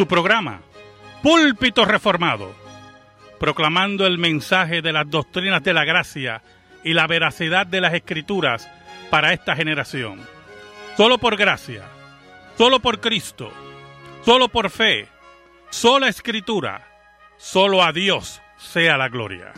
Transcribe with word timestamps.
su 0.00 0.06
programa, 0.06 0.62
Púlpito 1.22 1.84
Reformado, 1.84 2.54
proclamando 3.38 4.06
el 4.06 4.16
mensaje 4.16 4.80
de 4.80 4.94
las 4.94 5.10
doctrinas 5.10 5.62
de 5.62 5.74
la 5.74 5.84
gracia 5.84 6.40
y 6.82 6.94
la 6.94 7.06
veracidad 7.06 7.66
de 7.66 7.82
las 7.82 7.92
escrituras 7.92 8.66
para 9.10 9.34
esta 9.34 9.54
generación. 9.54 10.18
Solo 10.96 11.18
por 11.18 11.36
gracia, 11.36 11.82
solo 12.56 12.80
por 12.80 13.00
Cristo, 13.00 13.52
solo 14.22 14.48
por 14.48 14.70
fe, 14.70 15.06
sola 15.68 16.08
escritura, 16.08 16.88
solo 17.36 17.82
a 17.82 17.92
Dios 17.92 18.40
sea 18.56 18.96
la 18.96 19.10
gloria. 19.10 19.52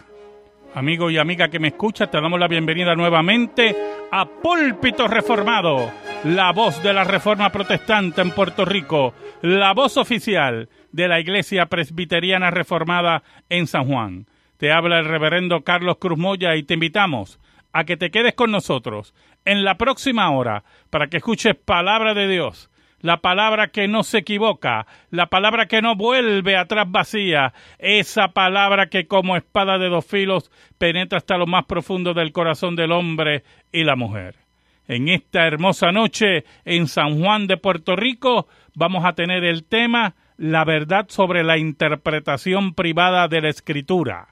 Amigo 0.74 1.08
y 1.08 1.18
amiga 1.18 1.50
que 1.50 1.60
me 1.60 1.68
escucha, 1.68 2.08
te 2.08 2.20
damos 2.20 2.40
la 2.40 2.48
bienvenida 2.48 2.96
nuevamente 2.96 3.76
a 4.10 4.24
Púlpito 4.24 5.06
Reformado, 5.06 5.92
la 6.24 6.52
voz 6.52 6.80
de 6.82 6.92
la 6.92 7.02
Reforma 7.02 7.50
Protestante 7.50 8.20
en 8.22 8.30
Puerto 8.30 8.64
Rico, 8.64 9.12
la 9.42 9.72
voz 9.72 9.96
oficial 9.96 10.68
de 10.92 11.08
la 11.08 11.18
Iglesia 11.18 11.66
Presbiteriana 11.66 12.50
Reformada 12.50 13.24
en 13.48 13.66
San 13.66 13.86
Juan. 13.86 14.26
Te 14.56 14.70
habla 14.70 15.00
el 15.00 15.06
reverendo 15.06 15.62
Carlos 15.62 15.96
Cruz 15.98 16.18
Moya 16.18 16.54
y 16.54 16.62
te 16.62 16.74
invitamos 16.74 17.40
a 17.72 17.84
que 17.84 17.96
te 17.96 18.10
quedes 18.10 18.34
con 18.34 18.52
nosotros 18.52 19.14
en 19.44 19.64
la 19.64 19.76
próxima 19.78 20.30
hora 20.30 20.62
para 20.90 21.08
que 21.08 21.16
escuches 21.16 21.56
palabra 21.56 22.14
de 22.14 22.28
Dios 22.28 22.70
la 23.00 23.16
palabra 23.16 23.68
que 23.68 23.88
no 23.88 24.04
se 24.04 24.18
equivoca, 24.18 24.86
la 25.10 25.26
palabra 25.26 25.66
que 25.66 25.82
no 25.82 25.96
vuelve 25.96 26.56
atrás 26.56 26.86
vacía, 26.88 27.52
esa 27.78 28.28
palabra 28.28 28.90
que 28.90 29.08
como 29.08 29.36
espada 29.36 29.76
de 29.78 29.88
dos 29.88 30.06
filos 30.06 30.52
penetra 30.78 31.18
hasta 31.18 31.36
lo 31.36 31.48
más 31.48 31.64
profundo 31.64 32.14
del 32.14 32.30
corazón 32.30 32.76
del 32.76 32.92
hombre 32.92 33.42
y 33.72 33.82
la 33.82 33.96
mujer. 33.96 34.41
En 34.92 35.08
esta 35.08 35.46
hermosa 35.46 35.90
noche 35.90 36.44
en 36.66 36.86
San 36.86 37.18
Juan 37.18 37.46
de 37.46 37.56
Puerto 37.56 37.96
Rico 37.96 38.46
vamos 38.74 39.06
a 39.06 39.14
tener 39.14 39.42
el 39.42 39.64
tema 39.64 40.14
la 40.36 40.66
verdad 40.66 41.06
sobre 41.08 41.42
la 41.42 41.56
interpretación 41.56 42.74
privada 42.74 43.26
de 43.26 43.40
la 43.40 43.48
escritura 43.48 44.28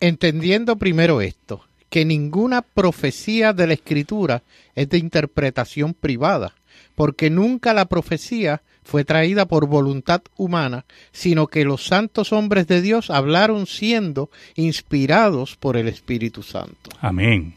entendiendo 0.00 0.76
primero 0.76 1.20
esto, 1.20 1.62
que 1.90 2.06
ninguna 2.06 2.62
profecía 2.62 3.52
de 3.52 3.66
la 3.66 3.74
Escritura 3.74 4.42
es 4.74 4.88
de 4.88 4.96
interpretación 4.96 5.92
privada, 5.92 6.54
porque 6.94 7.28
nunca 7.28 7.74
la 7.74 7.84
profecía 7.84 8.62
fue 8.82 9.04
traída 9.04 9.44
por 9.44 9.66
voluntad 9.66 10.22
humana, 10.38 10.86
sino 11.12 11.48
que 11.48 11.66
los 11.66 11.84
santos 11.84 12.32
hombres 12.32 12.66
de 12.66 12.80
Dios 12.80 13.10
hablaron 13.10 13.66
siendo 13.66 14.30
inspirados 14.54 15.54
por 15.56 15.76
el 15.76 15.88
Espíritu 15.88 16.42
Santo. 16.42 16.90
Amén. 17.02 17.54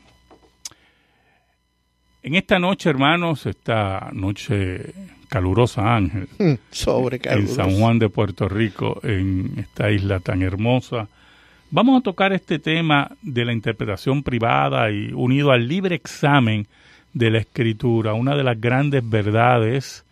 En 2.24 2.36
esta 2.36 2.60
noche, 2.60 2.90
hermanos, 2.90 3.46
esta 3.46 4.10
noche 4.12 4.94
calurosa 5.32 5.96
Ángel. 5.96 6.28
Mm, 6.40 6.54
sobre 6.70 7.20
En 7.24 7.48
San 7.48 7.80
Juan 7.80 7.98
de 7.98 8.10
Puerto 8.10 8.50
Rico, 8.50 9.00
en 9.04 9.54
esta 9.58 9.90
isla 9.90 10.20
tan 10.20 10.42
hermosa. 10.42 11.08
Vamos 11.70 12.00
a 12.00 12.04
tocar 12.04 12.34
este 12.34 12.60
tema 12.60 13.12
de 13.22 13.46
la 13.46 13.54
interpretación 13.54 14.24
privada 14.24 14.92
y 14.92 15.14
unido 15.14 15.52
al 15.52 15.68
libre 15.68 15.96
examen 15.96 16.68
de 17.14 17.32
la 17.32 17.38
escritura, 17.38 18.14
una 18.14 18.36
de 18.36 18.44
las 18.44 18.60
grandes 18.60 19.08
verdades 19.08 20.04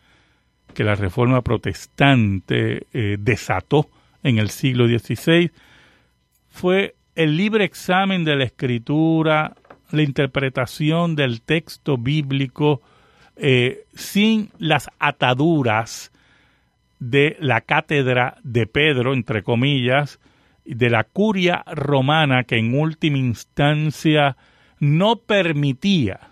que 0.74 0.84
la 0.84 0.96
reforma 0.96 1.42
protestante 1.42 2.88
eh, 2.94 3.18
desató 3.20 3.90
en 4.24 4.38
el 4.38 4.50
siglo 4.50 4.88
XVI 4.88 5.52
fue 6.50 6.96
el 7.16 7.38
libre 7.38 7.64
examen 7.64 8.26
de 8.26 8.36
la 8.36 8.44
escritura, 8.44 9.56
la 9.92 10.02
interpretación 10.02 11.16
del 11.16 11.42
texto 11.42 11.98
bíblico, 11.98 12.82
eh, 13.40 13.86
sin 13.96 14.52
las 14.58 14.90
ataduras 15.00 16.12
de 17.00 17.38
la 17.40 17.62
cátedra 17.62 18.38
de 18.44 18.68
Pedro, 18.68 19.14
entre 19.14 19.44
comillas, 19.44 20.20
de 20.66 20.90
la 20.90 21.06
curia 21.06 21.64
romana 21.66 22.44
que 22.44 22.58
en 22.58 22.78
última 22.78 23.18
instancia 23.18 24.36
no 24.80 25.16
permitía 25.18 26.32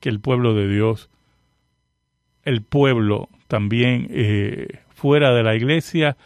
que 0.00 0.08
el 0.08 0.20
pueblo 0.20 0.54
de 0.54 0.68
Dios, 0.68 1.08
el 2.42 2.62
pueblo 2.62 3.28
también 3.46 4.08
eh, 4.10 4.80
fuera 4.90 5.32
de 5.32 5.42
la 5.44 5.54
iglesia, 5.54 6.16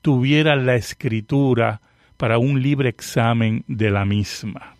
tuviera 0.00 0.56
la 0.56 0.74
escritura 0.74 1.80
para 2.16 2.38
un 2.38 2.60
libre 2.60 2.88
examen 2.88 3.64
de 3.68 3.90
la 3.90 4.04
misma 4.04 4.74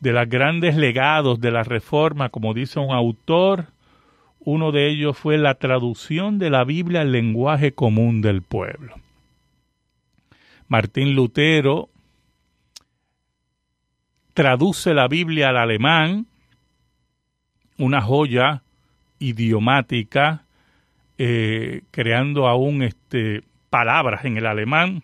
de 0.00 0.12
los 0.12 0.28
grandes 0.28 0.76
legados 0.76 1.40
de 1.40 1.50
la 1.50 1.62
Reforma, 1.62 2.30
como 2.30 2.54
dice 2.54 2.80
un 2.80 2.92
autor, 2.92 3.66
uno 4.40 4.72
de 4.72 4.88
ellos 4.88 5.18
fue 5.18 5.36
la 5.36 5.54
traducción 5.54 6.38
de 6.38 6.50
la 6.50 6.64
Biblia 6.64 7.02
al 7.02 7.12
lenguaje 7.12 7.72
común 7.72 8.22
del 8.22 8.42
pueblo. 8.42 8.94
Martín 10.68 11.14
Lutero 11.14 11.90
traduce 14.32 14.94
la 14.94 15.08
Biblia 15.08 15.50
al 15.50 15.58
alemán, 15.58 16.26
una 17.76 18.00
joya 18.00 18.62
idiomática 19.18 20.44
eh, 21.18 21.82
creando 21.90 22.48
aún 22.48 22.82
este, 22.82 23.42
palabras 23.68 24.24
en 24.24 24.38
el 24.38 24.46
alemán, 24.46 25.02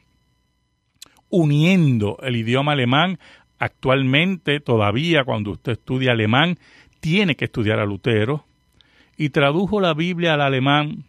uniendo 1.29 2.17
el 2.23 2.37
idioma 2.37 2.73
alemán. 2.73 3.19
Actualmente, 3.59 4.61
todavía 4.61 5.25
cuando 5.25 5.53
usted 5.53 5.73
estudia 5.73 6.13
alemán, 6.13 6.59
tiene 7.01 7.37
que 7.37 7.47
estudiar 7.47 7.79
a 7.79 7.87
Lutero, 7.87 8.45
y 9.17 9.31
tradujo 9.31 9.81
la 9.81 9.95
Biblia 9.95 10.35
al 10.35 10.43
alemán 10.43 11.05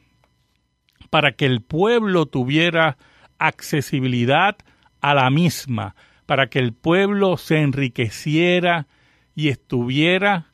para 1.10 1.34
que 1.34 1.46
el 1.46 1.62
pueblo 1.62 2.26
tuviera 2.26 2.98
accesibilidad 3.38 4.58
a 5.02 5.14
la 5.14 5.30
misma, 5.30 5.96
para 6.26 6.48
que 6.48 6.60
el 6.60 6.74
pueblo 6.74 7.38
se 7.38 7.60
enriqueciera 7.60 8.88
y 9.36 9.50
estuviera 9.50 10.48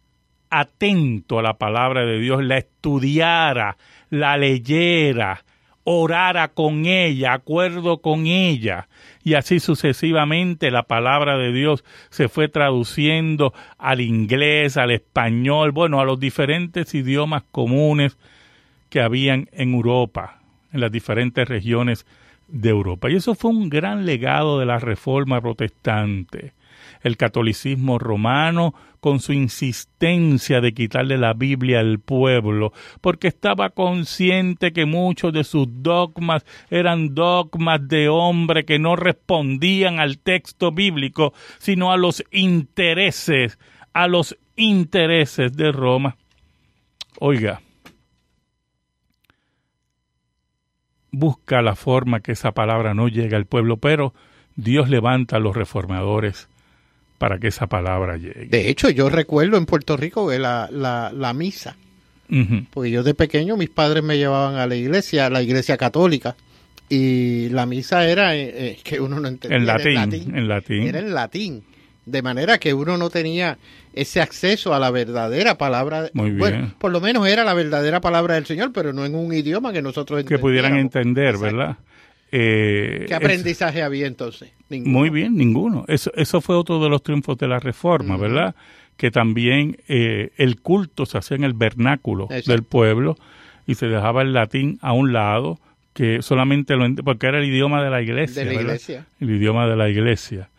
atento 0.50 1.40
a 1.40 1.44
la 1.44 1.58
palabra 1.58 2.06
de 2.06 2.20
Dios, 2.20 2.44
la 2.44 2.58
estudiara, 2.58 3.78
la 4.10 4.38
leyera, 4.38 5.44
orara 5.84 6.50
con 6.50 6.86
ella, 6.86 7.34
acuerdo 7.34 8.00
con 8.00 8.26
ella. 8.26 8.88
Y 9.24 9.36
así 9.36 9.60
sucesivamente 9.60 10.72
la 10.72 10.84
palabra 10.84 11.38
de 11.38 11.52
Dios 11.52 11.84
se 12.10 12.30
fue 12.30 12.48
traduciendo 12.48 13.54
al 13.78 14.02
inglés, 14.02 14.78
al 14.78 14.92
español, 14.92 15.72
bueno, 15.72 16.00
a 16.00 16.06
los 16.06 16.20
diferentes 16.20 16.94
idiomas 16.94 17.44
comunes 17.52 18.18
que 18.90 19.02
habían 19.02 19.50
en 19.52 19.74
Europa, 19.74 20.40
en 20.72 20.82
las 20.82 20.92
diferentes 20.92 21.48
regiones 21.48 22.06
de 22.48 22.70
Europa. 22.70 23.10
Y 23.10 23.16
eso 23.16 23.36
fue 23.36 23.52
un 23.52 23.70
gran 23.70 24.06
legado 24.06 24.60
de 24.60 24.66
la 24.66 24.80
Reforma 24.80 25.42
Protestante. 25.42 26.54
El 27.04 27.18
catolicismo 27.18 28.00
romano 28.00 28.74
con 29.04 29.20
su 29.20 29.34
insistencia 29.34 30.62
de 30.62 30.74
quitarle 30.74 31.18
la 31.18 31.34
Biblia 31.34 31.82
al 31.82 32.00
pueblo, 32.00 32.72
porque 33.02 33.28
estaba 33.28 33.72
consciente 33.72 34.72
que 34.72 34.86
muchos 34.86 35.34
de 35.34 35.44
sus 35.44 35.68
dogmas 35.70 36.46
eran 36.70 37.14
dogmas 37.14 37.86
de 37.86 38.08
hombre 38.08 38.64
que 38.64 38.80
no 38.80 38.96
respondían 38.96 40.00
al 40.00 40.20
texto 40.20 40.72
bíblico, 40.72 41.34
sino 41.60 41.92
a 41.92 41.98
los 41.98 42.24
intereses, 42.32 43.60
a 43.92 44.08
los 44.08 44.38
intereses 44.56 45.52
de 45.58 45.74
Roma. 45.74 46.16
Oiga, 47.20 47.62
busca 51.12 51.62
la 51.62 51.76
forma 51.76 52.22
que 52.22 52.32
esa 52.32 52.54
palabra 52.54 52.94
no 52.94 53.10
llegue 53.10 53.36
al 53.36 53.48
pueblo, 53.48 53.76
pero 53.76 54.14
Dios 54.56 54.88
levanta 54.90 55.36
a 55.36 55.40
los 55.40 55.58
reformadores 55.58 56.48
para 57.24 57.40
que 57.40 57.48
esa 57.48 57.68
palabra 57.68 58.18
llegue. 58.18 58.48
De 58.48 58.70
hecho, 58.70 58.90
yo 58.90 59.08
recuerdo 59.08 59.56
en 59.56 59.66
Puerto 59.66 59.96
Rico 59.96 60.30
la, 60.34 60.68
la, 60.70 61.10
la 61.16 61.34
misa, 61.34 61.78
porque 62.74 62.92
yo 62.92 63.02
de 63.02 63.14
pequeño 63.14 63.56
mis 63.56 63.70
padres 63.70 64.04
me 64.04 64.18
llevaban 64.18 64.56
a 64.56 64.68
la 64.68 64.76
iglesia, 64.76 65.30
la 65.30 65.42
iglesia 65.42 65.78
católica, 65.78 66.36
y 66.90 67.48
la 67.48 67.66
misa 67.66 68.06
era 68.10 68.36
eh, 68.36 68.52
eh, 68.54 68.80
que 68.84 69.00
uno 69.00 69.22
no 69.22 69.30
entendía. 69.30 69.58
En 69.58 69.66
latín, 69.66 70.36
en 70.36 70.48
latín. 70.50 70.84
Era 70.84 71.00
en 71.00 71.14
latín. 71.14 71.64
De 72.06 72.22
manera 72.22 72.58
que 72.58 72.74
uno 72.74 72.98
no 72.98 73.10
tenía 73.10 73.58
ese 73.94 74.20
acceso 74.20 74.74
a 74.74 74.80
la 74.80 74.92
verdadera 74.92 75.58
palabra. 75.58 76.10
Muy 76.12 76.32
bien. 76.32 76.40
Bueno, 76.40 76.74
por 76.78 76.92
lo 76.92 77.00
menos 77.00 77.26
era 77.26 77.46
la 77.46 77.54
verdadera 77.54 78.02
palabra 78.02 78.36
del 78.36 78.46
Señor, 78.46 78.74
pero 78.74 78.92
no 78.92 79.06
en 79.06 79.16
un 79.16 79.34
idioma 79.34 79.72
que 79.72 79.82
nosotros 79.82 80.26
Que 80.26 80.40
pudieran 80.40 80.76
entender, 80.76 81.38
¿verdad? 81.38 81.78
Eh, 82.36 83.06
¿Qué 83.08 83.14
aprendizaje 83.14 83.84
había 83.84 84.08
entonces? 84.08 84.50
Muy 84.68 85.12
bien, 85.12 85.38
ninguno. 85.38 85.86
Eso, 85.88 86.12
eso 86.16 86.42
fue 86.42 86.56
otro 86.56 86.82
de 86.82 86.90
los 86.90 87.04
triunfos 87.04 87.38
de 87.38 87.48
la 87.48 87.60
reforma, 87.60 88.18
¿verdad? 88.18 88.56
Que 88.98 89.12
también 89.12 89.78
eh, 89.88 90.32
el 90.38 90.60
culto 90.60 91.06
se 91.06 91.20
hacía 91.20 91.38
en 91.38 91.44
el 91.44 91.54
vernáculo 91.54 92.28
del 92.28 92.64
pueblo 92.64 93.18
y 93.68 93.76
se 93.76 93.86
dejaba 93.86 94.24
el 94.24 94.34
latín 94.34 94.80
a 94.82 94.94
un 94.94 95.14
lado, 95.14 95.60
que 95.94 96.24
solamente 96.24 96.76
lo 96.76 96.92
porque 97.04 97.28
era 97.28 97.38
el 97.38 97.46
idioma 97.46 97.84
de 97.84 97.92
la 97.92 98.02
iglesia. 98.02 98.44
De 98.44 98.52
la 98.52 98.62
iglesia. 98.62 99.06
El 99.20 99.30
idioma 99.30 99.68
de 99.68 99.76
la 99.76 99.90
iglesia. 99.90 100.50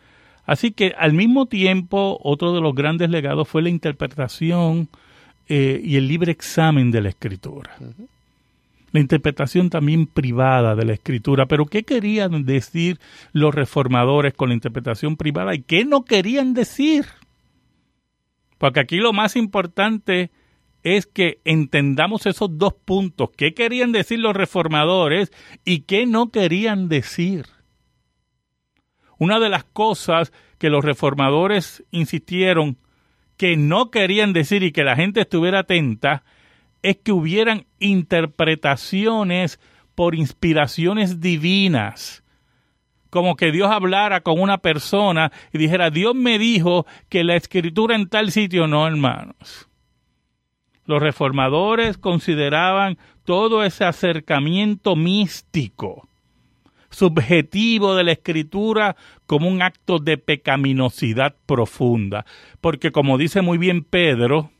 Así 0.45 0.71
que 0.71 0.93
al 0.97 1.11
mismo 1.11 1.47
tiempo, 1.47 2.17
otro 2.23 2.53
de 2.53 2.61
los 2.61 2.73
grandes 2.73 3.09
legados 3.09 3.49
fue 3.49 3.61
la 3.61 3.69
interpretación 3.69 4.87
eh, 5.49 5.81
y 5.83 5.97
el 5.97 6.07
libre 6.07 6.31
examen 6.31 6.89
de 6.89 7.01
la 7.01 7.09
escritura 7.09 7.75
la 8.95 9.01
interpretación 9.01 9.69
también 9.69 10.07
privada 10.07 10.73
de 10.73 10.85
la 10.85 10.93
escritura. 10.93 11.47
Pero 11.47 11.65
¿qué 11.65 11.83
querían 11.83 12.45
decir 12.45 12.97
los 13.33 13.53
reformadores 13.53 14.33
con 14.33 14.47
la 14.47 14.55
interpretación 14.55 15.17
privada 15.17 15.53
y 15.53 15.63
qué 15.63 15.83
no 15.83 16.05
querían 16.05 16.53
decir? 16.53 17.05
Porque 18.57 18.79
aquí 18.79 18.95
lo 18.95 19.11
más 19.11 19.35
importante 19.35 20.31
es 20.81 21.07
que 21.07 21.41
entendamos 21.43 22.25
esos 22.25 22.57
dos 22.57 22.73
puntos. 22.73 23.31
¿Qué 23.35 23.53
querían 23.53 23.91
decir 23.91 24.19
los 24.19 24.33
reformadores 24.33 25.33
y 25.65 25.81
qué 25.81 26.05
no 26.05 26.31
querían 26.31 26.87
decir? 26.87 27.47
Una 29.17 29.41
de 29.41 29.49
las 29.49 29.65
cosas 29.65 30.31
que 30.57 30.69
los 30.69 30.85
reformadores 30.85 31.83
insistieron 31.91 32.77
que 33.35 33.57
no 33.57 33.91
querían 33.91 34.31
decir 34.31 34.63
y 34.63 34.71
que 34.71 34.85
la 34.85 34.95
gente 34.95 35.19
estuviera 35.19 35.59
atenta 35.59 36.23
es 36.85 36.97
que 36.97 37.11
hubieran 37.11 37.65
interpretaciones 37.79 39.59
por 39.95 40.13
inspiraciones 40.13 41.19
divinas. 41.19 42.23
Como 43.09 43.35
que 43.35 43.51
Dios 43.51 43.71
hablara 43.71 44.21
con 44.21 44.39
una 44.39 44.59
persona 44.59 45.31
y 45.51 45.57
dijera, 45.57 45.89
Dios 45.89 46.13
me 46.13 46.37
dijo 46.37 46.85
que 47.09 47.23
la 47.23 47.35
escritura 47.35 47.95
en 47.95 48.07
tal 48.07 48.31
sitio 48.31 48.67
no, 48.67 48.85
hermanos. 48.85 49.67
Los 50.85 51.01
reformadores 51.01 51.97
consideraban 51.97 52.99
todo 53.23 53.63
ese 53.63 53.85
acercamiento 53.85 54.95
místico, 54.95 56.07
subjetivo 56.91 57.95
de 57.95 58.03
la 58.03 58.11
escritura, 58.11 58.95
como 59.25 59.49
un 59.49 59.63
acto 59.63 59.97
de 59.97 60.19
pecaminosidad 60.19 61.35
profunda. 61.47 62.27
Porque 62.61 62.91
como 62.91 63.17
dice 63.17 63.41
muy 63.41 63.57
bien 63.57 63.83
Pedro, 63.83 64.51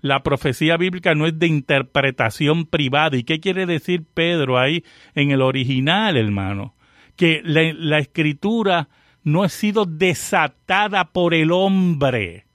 la 0.00 0.22
profecía 0.22 0.76
bíblica 0.76 1.14
no 1.14 1.26
es 1.26 1.38
de 1.38 1.46
interpretación 1.46 2.66
privada. 2.66 3.16
¿Y 3.16 3.24
qué 3.24 3.40
quiere 3.40 3.66
decir 3.66 4.04
Pedro 4.14 4.58
ahí 4.58 4.84
en 5.14 5.30
el 5.30 5.42
original, 5.42 6.16
hermano? 6.16 6.74
Que 7.16 7.42
la, 7.44 7.98
escritura 7.98 8.88
no 9.22 9.42
ha 9.42 9.48
sido 9.48 9.84
desatada 9.84 11.12
por 11.12 11.34
el 11.34 11.52
hombre. 11.52 12.46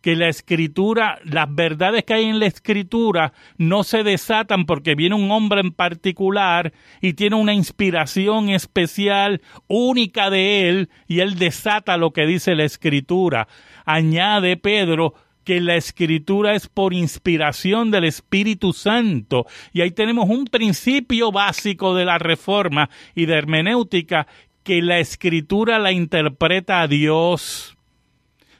Que 0.00 0.16
la 0.16 0.28
escritura, 0.28 1.18
las 1.24 1.54
verdades 1.54 2.04
que 2.04 2.14
hay 2.14 2.24
en 2.24 2.38
la 2.38 2.46
escritura 2.46 3.34
no 3.58 3.84
se 3.84 4.02
desatan 4.02 4.64
porque 4.64 4.94
viene 4.94 5.14
un 5.14 5.30
hombre 5.30 5.60
en 5.60 5.72
particular 5.72 6.72
y 7.02 7.12
tiene 7.12 7.36
una 7.36 7.52
inspiración 7.52 8.48
especial, 8.48 9.42
única 9.66 10.30
de 10.30 10.70
él, 10.70 10.88
y 11.06 11.20
él 11.20 11.38
desata 11.38 11.98
lo 11.98 12.12
que 12.12 12.24
dice 12.24 12.54
la 12.54 12.64
escritura. 12.64 13.46
Añade 13.84 14.56
Pedro, 14.56 15.12
que 15.50 15.60
la 15.60 15.74
escritura 15.74 16.54
es 16.54 16.68
por 16.68 16.94
inspiración 16.94 17.90
del 17.90 18.04
Espíritu 18.04 18.72
Santo. 18.72 19.46
Y 19.72 19.80
ahí 19.80 19.90
tenemos 19.90 20.30
un 20.30 20.44
principio 20.44 21.32
básico 21.32 21.92
de 21.96 22.04
la 22.04 22.18
reforma 22.18 22.88
y 23.16 23.26
de 23.26 23.34
hermenéutica, 23.34 24.28
que 24.62 24.80
la 24.80 25.00
escritura 25.00 25.80
la 25.80 25.90
interpreta 25.90 26.82
a 26.82 26.86
Dios. 26.86 27.76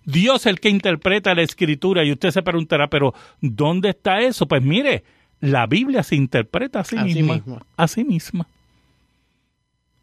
Dios 0.05 0.41
es 0.41 0.47
el 0.47 0.59
que 0.59 0.69
interpreta 0.69 1.33
la 1.37 1.43
escritura 1.43 2.03
y 2.03 2.11
usted 2.11 2.33
se 2.33 2.43
preguntará, 2.43 2.91
pero 2.91 3.15
¿dónde 3.41 3.91
está 3.91 4.23
eso? 4.23 4.49
Pues 4.49 4.61
mire, 4.61 5.05
la 5.39 5.69
Biblia 5.69 6.03
se 6.03 6.17
interpreta 6.17 6.81
a 6.81 6.85
sí, 6.85 6.97
misma, 6.97 7.41
a 7.77 7.87
sí 7.87 8.03
misma. 8.03 8.49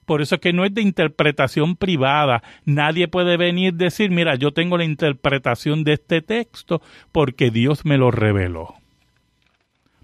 Por 0.08 0.22
eso 0.22 0.36
es 0.36 0.42
que 0.42 0.54
no 0.54 0.64
es 0.64 0.74
de 0.74 0.82
interpretación 0.82 1.76
privada. 1.76 2.42
Nadie 2.64 3.10
puede 3.10 3.36
venir 3.36 3.74
y 3.74 3.78
decir, 3.78 4.10
mira, 4.10 4.36
yo 4.36 4.54
tengo 4.54 4.78
la 4.78 4.86
interpretación 4.86 5.84
de 5.84 5.94
este 5.94 6.22
texto 6.22 6.82
porque 7.12 7.52
Dios 7.52 7.84
me 7.84 7.98
lo 7.98 8.10
reveló. 8.10 8.76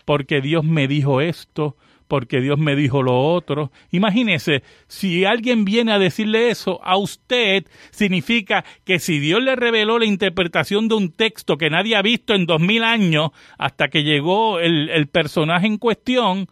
Porque 0.04 0.42
Dios 0.42 0.66
me 0.66 0.90
dijo 0.90 1.22
esto, 1.22 1.78
porque 2.10 2.42
Dios 2.42 2.60
me 2.60 2.76
dijo 2.76 3.02
lo 3.02 3.18
otro. 3.18 3.72
Imagínese, 3.92 4.62
si 4.90 5.24
alguien 5.24 5.64
viene 5.64 5.94
a 5.94 6.00
decirle 6.00 6.50
eso 6.50 6.82
a 6.84 6.98
usted, 6.98 7.64
significa 7.92 8.66
que 8.84 9.00
si 9.00 9.20
Dios 9.20 9.42
le 9.42 9.56
reveló 9.56 10.00
la 10.00 10.06
interpretación 10.06 10.90
de 10.90 10.96
un 10.96 11.14
texto 11.14 11.58
que 11.58 11.70
nadie 11.70 11.96
ha 11.96 12.02
visto 12.02 12.34
en 12.34 12.46
dos 12.46 12.60
mil 12.60 12.84
años 12.84 13.32
hasta 13.58 13.88
que 13.88 14.04
llegó 14.04 14.60
el, 14.60 14.90
el 14.90 15.08
personaje 15.08 15.66
en 15.66 15.78
cuestión, 15.78 16.48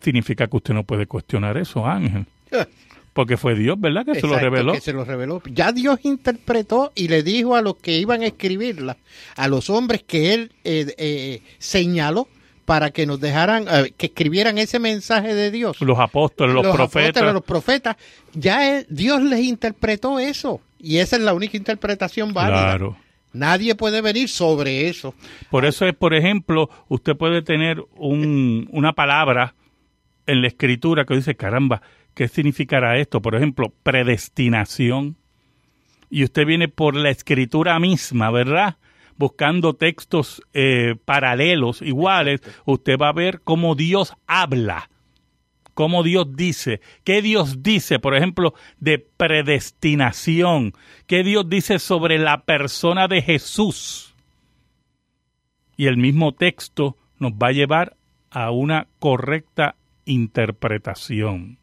significa 0.00 0.48
que 0.48 0.56
usted 0.56 0.74
no 0.74 0.82
puede 0.82 1.06
cuestionar 1.06 1.56
eso, 1.56 1.86
Ángel. 1.86 2.26
Porque 3.16 3.38
fue 3.38 3.54
Dios, 3.54 3.80
¿verdad? 3.80 4.04
Que 4.04 4.20
se 4.20 4.26
lo 4.26 4.38
reveló. 4.38 4.74
Que 4.74 4.80
se 4.82 4.92
lo 4.92 5.02
reveló. 5.02 5.42
Ya 5.50 5.72
Dios 5.72 6.00
interpretó 6.02 6.92
y 6.94 7.08
le 7.08 7.22
dijo 7.22 7.56
a 7.56 7.62
los 7.62 7.76
que 7.76 7.96
iban 7.96 8.20
a 8.20 8.26
escribirla, 8.26 8.98
a 9.36 9.48
los 9.48 9.70
hombres 9.70 10.02
que 10.02 10.34
él 10.34 10.52
eh, 10.64 10.94
eh, 10.98 11.40
señaló 11.56 12.28
para 12.66 12.90
que 12.90 13.06
nos 13.06 13.18
dejaran, 13.18 13.64
eh, 13.70 13.94
que 13.96 14.06
escribieran 14.06 14.58
ese 14.58 14.78
mensaje 14.78 15.34
de 15.34 15.50
Dios. 15.50 15.80
Los 15.80 15.98
apóstoles, 15.98 16.54
los, 16.54 16.66
profetas. 16.66 17.08
Apóstoles, 17.08 17.32
los 17.32 17.42
profetas. 17.42 17.96
Ya 18.34 18.82
Dios 18.82 19.22
les 19.22 19.40
interpretó 19.40 20.18
eso. 20.18 20.60
Y 20.78 20.98
esa 20.98 21.16
es 21.16 21.22
la 21.22 21.32
única 21.32 21.56
interpretación 21.56 22.34
válida. 22.34 22.76
Claro. 22.76 22.98
Nadie 23.32 23.76
puede 23.76 24.02
venir 24.02 24.28
sobre 24.28 24.88
eso. 24.88 25.14
Por 25.50 25.64
eso 25.64 25.86
es, 25.86 25.94
por 25.94 26.12
ejemplo, 26.12 26.68
usted 26.88 27.16
puede 27.16 27.40
tener 27.40 27.82
un, 27.96 28.68
una 28.72 28.92
palabra 28.92 29.54
en 30.26 30.42
la 30.42 30.48
escritura 30.48 31.06
que 31.06 31.14
dice, 31.14 31.34
caramba, 31.34 31.80
¿qué 32.16 32.28
significará 32.28 32.96
esto? 32.96 33.20
Por 33.20 33.36
ejemplo, 33.36 33.72
predestinación. 33.82 35.16
Y 36.08 36.24
usted 36.24 36.46
viene 36.46 36.66
por 36.66 36.96
la 36.96 37.10
escritura 37.10 37.78
misma, 37.78 38.30
¿verdad? 38.30 38.78
Buscando 39.18 39.74
textos 39.74 40.42
eh, 40.54 40.96
paralelos, 41.04 41.82
iguales, 41.82 42.40
usted 42.64 42.96
va 42.98 43.10
a 43.10 43.12
ver 43.12 43.42
cómo 43.42 43.76
Dios 43.76 44.14
habla 44.26 44.88
cómo 45.74 46.02
Dios 46.02 46.34
dice, 46.34 46.80
qué 47.04 47.20
Dios 47.20 47.62
dice, 47.62 47.98
por 47.98 48.16
ejemplo, 48.16 48.54
de 48.80 48.98
predestinación, 48.98 50.72
qué 51.06 51.22
Dios 51.22 51.50
dice 51.50 51.78
sobre 51.78 52.18
la 52.18 52.44
persona 52.44 53.08
de 53.08 53.20
Jesús. 53.20 54.14
Y 55.76 55.84
el 55.84 55.98
mismo 55.98 56.32
texto 56.32 56.96
nos 57.18 57.32
va 57.32 57.48
a 57.48 57.52
llevar 57.52 57.94
a 58.30 58.52
una 58.52 58.86
correcta 58.98 59.76
interpretación. 60.06 61.58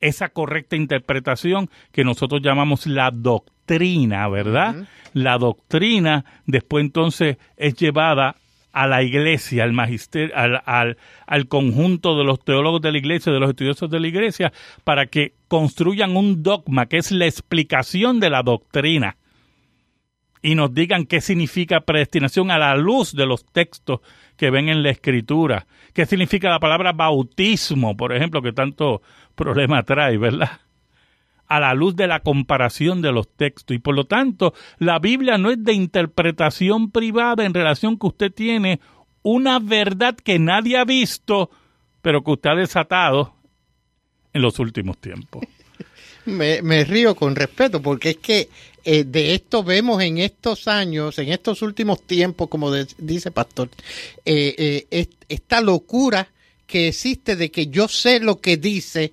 Esa 0.00 0.28
correcta 0.28 0.76
interpretación 0.76 1.70
que 1.92 2.04
nosotros 2.04 2.40
llamamos 2.42 2.86
la 2.86 3.10
doctrina, 3.10 4.28
¿verdad? 4.28 4.86
La 5.12 5.38
doctrina 5.38 6.24
después 6.46 6.84
entonces 6.84 7.38
es 7.56 7.74
llevada 7.74 8.36
a 8.72 8.86
la 8.86 9.02
iglesia, 9.02 9.64
al 9.64 9.72
magisterio, 9.72 10.34
al, 10.36 10.96
al, 11.26 11.48
conjunto 11.48 12.16
de 12.16 12.24
los 12.24 12.38
teólogos 12.44 12.80
de 12.80 12.92
la 12.92 12.98
iglesia, 12.98 13.32
de 13.32 13.40
los 13.40 13.50
estudiosos 13.50 13.90
de 13.90 13.98
la 13.98 14.06
iglesia, 14.06 14.52
para 14.84 15.06
que 15.06 15.34
construyan 15.48 16.16
un 16.16 16.42
dogma 16.42 16.86
que 16.86 16.98
es 16.98 17.10
la 17.10 17.26
explicación 17.26 18.20
de 18.20 18.30
la 18.30 18.42
doctrina 18.42 19.16
y 20.42 20.54
nos 20.54 20.72
digan 20.72 21.06
qué 21.06 21.20
significa 21.20 21.80
predestinación 21.80 22.50
a 22.50 22.58
la 22.58 22.76
luz 22.76 23.14
de 23.14 23.26
los 23.26 23.44
textos 23.44 24.00
que 24.36 24.50
ven 24.50 24.68
en 24.68 24.82
la 24.82 24.90
escritura, 24.90 25.66
qué 25.92 26.06
significa 26.06 26.50
la 26.50 26.60
palabra 26.60 26.92
bautismo, 26.92 27.96
por 27.96 28.14
ejemplo, 28.14 28.40
que 28.42 28.52
tanto 28.52 29.02
problema 29.34 29.82
trae, 29.82 30.16
¿verdad? 30.16 30.60
a 31.50 31.58
la 31.58 31.74
luz 31.74 31.96
de 31.96 32.06
la 32.06 32.20
comparación 32.20 33.02
de 33.02 33.10
los 33.10 33.28
textos. 33.28 33.74
Y 33.76 33.80
por 33.80 33.96
lo 33.96 34.04
tanto, 34.04 34.54
la 34.78 35.00
Biblia 35.00 35.36
no 35.36 35.50
es 35.50 35.62
de 35.62 35.72
interpretación 35.72 36.92
privada 36.92 37.44
en 37.44 37.52
relación 37.52 37.98
que 37.98 38.06
usted 38.06 38.32
tiene 38.32 38.80
una 39.22 39.58
verdad 39.58 40.14
que 40.14 40.38
nadie 40.38 40.78
ha 40.78 40.84
visto, 40.84 41.50
pero 42.02 42.22
que 42.22 42.30
usted 42.30 42.50
ha 42.50 42.54
desatado 42.54 43.34
en 44.32 44.42
los 44.42 44.60
últimos 44.60 44.98
tiempos. 44.98 45.44
Me, 46.26 46.84
río 46.84 47.14
con 47.14 47.34
respeto 47.34 47.80
porque 47.80 48.10
es 48.10 48.16
que 48.18 48.48
eh, 48.84 49.04
de 49.04 49.34
esto 49.34 49.62
vemos 49.62 50.02
en 50.02 50.18
estos 50.18 50.68
años, 50.68 51.18
en 51.18 51.30
estos 51.30 51.62
últimos 51.62 52.02
tiempos, 52.02 52.48
como 52.48 52.72
dice 52.98 53.30
Pastor, 53.30 53.68
eh, 54.24 54.86
eh, 54.90 55.06
esta 55.28 55.60
locura 55.60 56.28
que 56.66 56.88
existe 56.88 57.36
de 57.36 57.50
que 57.50 57.66
yo 57.66 57.88
sé 57.88 58.20
lo 58.20 58.40
que 58.40 58.56
dice, 58.56 59.12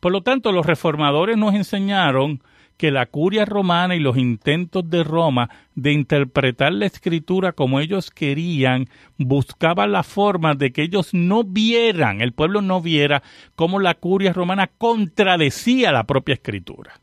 Por 0.00 0.12
lo 0.12 0.22
tanto, 0.22 0.50
los 0.52 0.64
reformadores 0.66 1.36
nos 1.36 1.54
enseñaron 1.54 2.40
que 2.76 2.90
la 2.90 3.06
curia 3.06 3.44
romana 3.44 3.96
y 3.96 4.00
los 4.00 4.16
intentos 4.16 4.88
de 4.88 5.04
Roma 5.04 5.50
de 5.74 5.92
interpretar 5.92 6.72
la 6.72 6.86
escritura 6.86 7.52
como 7.52 7.80
ellos 7.80 8.10
querían 8.10 8.88
buscaban 9.16 9.92
la 9.92 10.02
forma 10.02 10.54
de 10.54 10.72
que 10.72 10.82
ellos 10.82 11.14
no 11.14 11.44
vieran, 11.44 12.20
el 12.20 12.32
pueblo 12.32 12.60
no 12.62 12.80
viera 12.80 13.22
cómo 13.54 13.80
la 13.80 13.94
curia 13.94 14.32
romana 14.32 14.70
contradecía 14.78 15.92
la 15.92 16.04
propia 16.04 16.34
escritura 16.34 17.00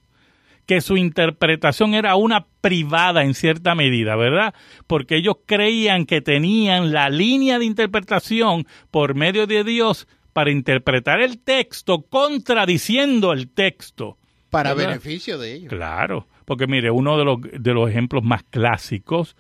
que 0.65 0.81
su 0.81 0.95
interpretación 0.95 1.93
era 1.93 2.15
una 2.15 2.45
privada 2.61 3.23
en 3.23 3.33
cierta 3.33 3.75
medida, 3.75 4.15
¿verdad? 4.15 4.53
Porque 4.87 5.17
ellos 5.17 5.35
creían 5.45 6.05
que 6.05 6.21
tenían 6.21 6.93
la 6.93 7.09
línea 7.09 7.59
de 7.59 7.65
interpretación 7.65 8.65
por 8.89 9.13
medio 9.13 9.45
de 9.45 9.65
Dios 9.65 10.07
para 10.31 10.51
interpretar 10.51 11.21
el 11.21 11.39
texto 11.39 12.03
contradiciendo 12.03 13.33
el 13.33 13.49
texto 13.49 14.17
para 14.53 14.73
beneficio 14.73 15.37
de 15.37 15.53
ellos. 15.53 15.69
Claro, 15.69 16.27
porque 16.45 16.67
mire, 16.67 16.91
uno 16.91 17.17
de 17.17 17.25
los, 17.25 17.37
de 17.41 17.73
los 17.73 17.89
ejemplos 17.89 18.23
más 18.23 18.43
clásicos 18.43 19.35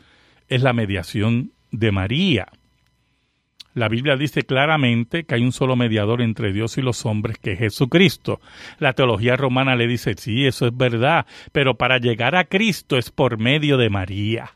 es 0.49 0.61
la 0.61 0.73
mediación 0.73 1.53
de 1.71 1.91
María. 1.91 2.47
La 3.75 3.89
Biblia 3.89 4.15
dice 4.17 4.43
claramente 4.43 5.23
que 5.23 5.35
hay 5.35 5.43
un 5.43 5.51
solo 5.51 5.75
mediador 5.75 6.21
entre 6.21 6.53
Dios 6.53 6.77
y 6.77 6.81
los 6.81 7.05
hombres, 7.05 7.37
que 7.39 7.53
es 7.53 7.59
Jesucristo. 7.59 8.39
La 8.77 8.93
teología 8.93 9.35
romana 9.35 9.75
le 9.75 9.87
dice, 9.87 10.13
sí, 10.17 10.45
eso 10.45 10.67
es 10.67 10.77
verdad, 10.77 11.25
pero 11.51 11.75
para 11.75 11.97
llegar 11.97 12.35
a 12.35 12.43
Cristo 12.43 12.97
es 12.97 13.09
por 13.09 13.39
medio 13.39 13.77
de 13.77 13.89
María. 13.89 14.51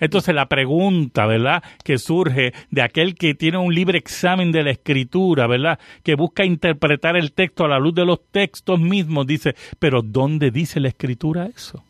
Entonces 0.00 0.34
la 0.34 0.46
pregunta, 0.46 1.26
¿verdad?, 1.26 1.62
que 1.84 1.98
surge 1.98 2.52
de 2.70 2.82
aquel 2.82 3.14
que 3.14 3.34
tiene 3.34 3.58
un 3.58 3.74
libre 3.74 3.98
examen 3.98 4.52
de 4.52 4.62
la 4.62 4.70
escritura, 4.70 5.46
¿verdad?, 5.46 5.78
que 6.02 6.14
busca 6.14 6.44
interpretar 6.44 7.16
el 7.16 7.32
texto 7.32 7.64
a 7.64 7.68
la 7.68 7.78
luz 7.78 7.94
de 7.94 8.04
los 8.04 8.20
textos 8.30 8.80
mismos, 8.80 9.26
dice, 9.26 9.54
pero 9.78 10.02
¿dónde 10.02 10.50
dice 10.50 10.80
la 10.80 10.88
escritura 10.88 11.46
eso? 11.46 11.84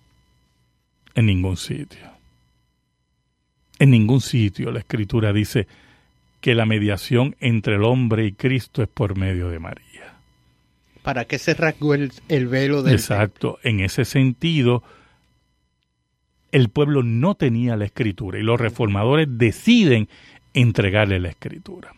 En 1.14 1.26
ningún 1.26 1.56
sitio. 1.56 2.10
En 3.78 3.90
ningún 3.90 4.20
sitio 4.20 4.70
la 4.70 4.80
escritura 4.80 5.32
dice 5.32 5.66
que 6.40 6.54
la 6.54 6.66
mediación 6.66 7.34
entre 7.40 7.74
el 7.74 7.84
hombre 7.84 8.26
y 8.26 8.32
Cristo 8.32 8.82
es 8.82 8.88
por 8.88 9.18
medio 9.18 9.48
de 9.48 9.58
María. 9.58 10.14
¿Para 11.02 11.24
qué 11.24 11.38
se 11.38 11.54
rasgó 11.54 11.94
el, 11.94 12.10
velo 12.48 12.82
del 12.82 12.94
Exacto. 12.94 13.58
En 13.62 13.80
ese 13.80 14.04
sentido, 14.04 14.82
el 16.52 16.68
pueblo 16.68 17.02
no 17.02 17.34
tenía 17.34 17.76
la 17.76 17.84
escritura 17.84 18.38
y 18.38 18.42
los 18.42 18.60
reformadores 18.60 19.28
deciden 19.30 20.08
entregarle 20.54 21.20
la 21.20 21.28
escritura. 21.28 21.92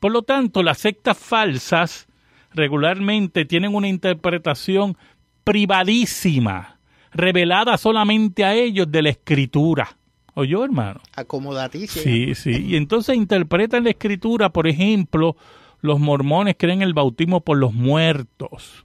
Por 0.00 0.12
lo 0.12 0.22
tanto, 0.22 0.62
las 0.62 0.78
sectas 0.78 1.18
falsas 1.18 2.06
regularmente 2.52 3.44
tienen 3.44 3.74
una 3.74 3.88
interpretación 3.88 4.96
privadísima, 5.42 6.78
revelada 7.12 7.76
solamente 7.76 8.44
a 8.44 8.54
ellos 8.54 8.90
de 8.90 9.02
la 9.02 9.10
escritura. 9.10 9.96
¿Oyó, 10.34 10.64
hermano? 10.64 11.00
Acomodatísima. 11.14 12.02
Sí, 12.02 12.34
sí. 12.34 12.66
Y 12.66 12.76
entonces 12.76 13.16
interpretan 13.16 13.84
la 13.84 13.90
escritura, 13.90 14.50
por 14.50 14.66
ejemplo, 14.66 15.36
los 15.80 16.00
mormones 16.00 16.56
creen 16.58 16.82
el 16.82 16.94
bautismo 16.94 17.42
por 17.42 17.56
los 17.56 17.72
muertos. 17.72 18.84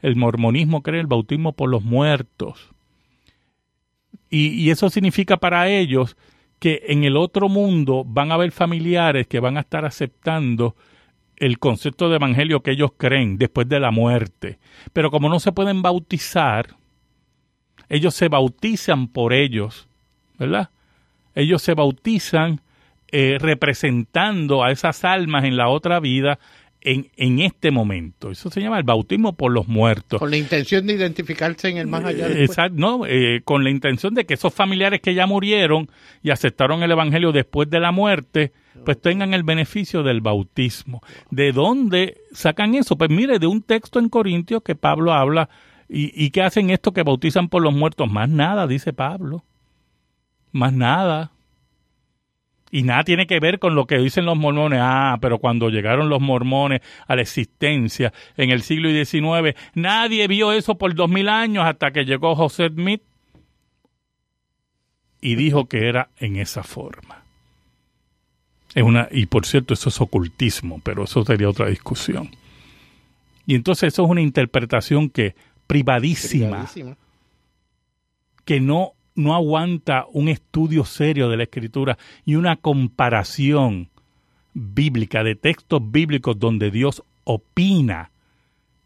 El 0.00 0.16
mormonismo 0.16 0.82
cree 0.82 1.00
el 1.00 1.06
bautismo 1.06 1.52
por 1.52 1.68
los 1.68 1.82
muertos. 1.82 2.70
Y, 4.30 4.70
eso 4.70 4.90
significa 4.90 5.38
para 5.38 5.68
ellos 5.68 6.16
que 6.58 6.82
en 6.88 7.04
el 7.04 7.16
otro 7.16 7.48
mundo 7.48 8.04
van 8.06 8.30
a 8.30 8.34
haber 8.34 8.52
familiares 8.52 9.26
que 9.26 9.40
van 9.40 9.56
a 9.56 9.60
estar 9.60 9.84
aceptando 9.84 10.76
el 11.36 11.58
concepto 11.58 12.08
de 12.08 12.16
evangelio 12.16 12.62
que 12.62 12.72
ellos 12.72 12.90
creen 12.96 13.38
después 13.38 13.68
de 13.68 13.80
la 13.80 13.90
muerte. 13.90 14.58
Pero 14.92 15.10
como 15.10 15.28
no 15.28 15.40
se 15.40 15.52
pueden 15.52 15.82
bautizar, 15.82 16.76
ellos 17.88 18.14
se 18.14 18.28
bautizan 18.28 19.08
por 19.08 19.32
ellos, 19.32 19.88
¿verdad? 20.38 20.70
Ellos 21.34 21.62
se 21.62 21.74
bautizan 21.74 22.60
eh, 23.10 23.38
representando 23.40 24.62
a 24.62 24.72
esas 24.72 25.04
almas 25.04 25.44
en 25.44 25.56
la 25.56 25.68
otra 25.68 26.00
vida 26.00 26.38
en, 26.80 27.10
en 27.16 27.40
este 27.40 27.70
momento. 27.70 28.30
Eso 28.30 28.50
se 28.50 28.60
llama 28.60 28.78
el 28.78 28.84
bautismo 28.84 29.34
por 29.34 29.52
los 29.52 29.68
muertos. 29.68 30.20
Con 30.20 30.30
la 30.30 30.36
intención 30.36 30.86
de 30.86 30.94
identificarse 30.94 31.68
en 31.68 31.78
el 31.78 31.86
más 31.86 32.04
allá. 32.04 32.28
Eh, 32.28 32.44
exacto, 32.44 32.74
no, 32.78 33.06
eh, 33.06 33.42
con 33.44 33.64
la 33.64 33.70
intención 33.70 34.14
de 34.14 34.24
que 34.26 34.34
esos 34.34 34.54
familiares 34.54 35.00
que 35.00 35.14
ya 35.14 35.26
murieron 35.26 35.90
y 36.22 36.30
aceptaron 36.30 36.82
el 36.82 36.90
Evangelio 36.90 37.32
después 37.32 37.68
de 37.70 37.80
la 37.80 37.92
muerte, 37.92 38.52
pues 38.84 39.00
tengan 39.00 39.34
el 39.34 39.42
beneficio 39.42 40.02
del 40.02 40.20
bautismo. 40.20 41.02
¿De 41.30 41.52
dónde 41.52 42.18
sacan 42.32 42.74
eso? 42.74 42.96
Pues 42.96 43.10
mire, 43.10 43.38
de 43.38 43.46
un 43.46 43.62
texto 43.62 43.98
en 43.98 44.08
Corintios 44.08 44.62
que 44.62 44.76
Pablo 44.76 45.12
habla 45.12 45.48
y, 45.88 46.12
y 46.14 46.30
que 46.30 46.42
hacen 46.42 46.70
esto 46.70 46.92
que 46.92 47.02
bautizan 47.02 47.48
por 47.48 47.62
los 47.62 47.74
muertos. 47.74 48.10
Más 48.10 48.28
nada, 48.28 48.66
dice 48.66 48.92
Pablo. 48.92 49.44
Más 50.52 50.72
nada. 50.72 51.32
Y 52.70 52.82
nada 52.82 53.04
tiene 53.04 53.26
que 53.26 53.40
ver 53.40 53.58
con 53.58 53.74
lo 53.74 53.86
que 53.86 53.98
dicen 53.98 54.26
los 54.26 54.36
mormones. 54.36 54.80
Ah, 54.82 55.18
pero 55.20 55.38
cuando 55.38 55.70
llegaron 55.70 56.08
los 56.08 56.20
mormones 56.20 56.80
a 57.06 57.16
la 57.16 57.22
existencia 57.22 58.12
en 58.36 58.50
el 58.50 58.62
siglo 58.62 58.90
XIX, 58.90 59.56
nadie 59.74 60.26
vio 60.28 60.52
eso 60.52 60.76
por 60.76 60.94
dos 60.94 61.08
mil 61.08 61.28
años 61.28 61.64
hasta 61.64 61.90
que 61.92 62.04
llegó 62.04 62.34
José 62.36 62.68
Smith 62.68 63.02
y 65.20 65.34
dijo 65.34 65.66
que 65.66 65.88
era 65.88 66.10
en 66.18 66.36
esa 66.36 66.62
forma. 66.62 67.22
Es 68.74 68.82
una, 68.82 69.08
y 69.10 69.26
por 69.26 69.46
cierto, 69.46 69.74
eso 69.74 69.88
es 69.88 70.00
ocultismo, 70.00 70.80
pero 70.84 71.04
eso 71.04 71.24
sería 71.24 71.48
otra 71.48 71.68
discusión. 71.68 72.30
Y 73.46 73.54
entonces 73.54 73.94
eso 73.94 74.04
es 74.04 74.10
una 74.10 74.20
interpretación 74.20 75.08
que 75.08 75.34
privadísima, 75.66 76.48
Privadísima. 76.48 76.96
que 78.44 78.60
no, 78.60 78.92
no 79.18 79.34
aguanta 79.34 80.06
un 80.12 80.28
estudio 80.28 80.84
serio 80.84 81.28
de 81.28 81.36
la 81.36 81.42
escritura 81.42 81.98
y 82.24 82.36
una 82.36 82.56
comparación 82.56 83.90
bíblica 84.54 85.24
de 85.24 85.34
textos 85.34 85.82
bíblicos 85.90 86.38
donde 86.38 86.70
Dios 86.70 87.02
opina 87.24 88.12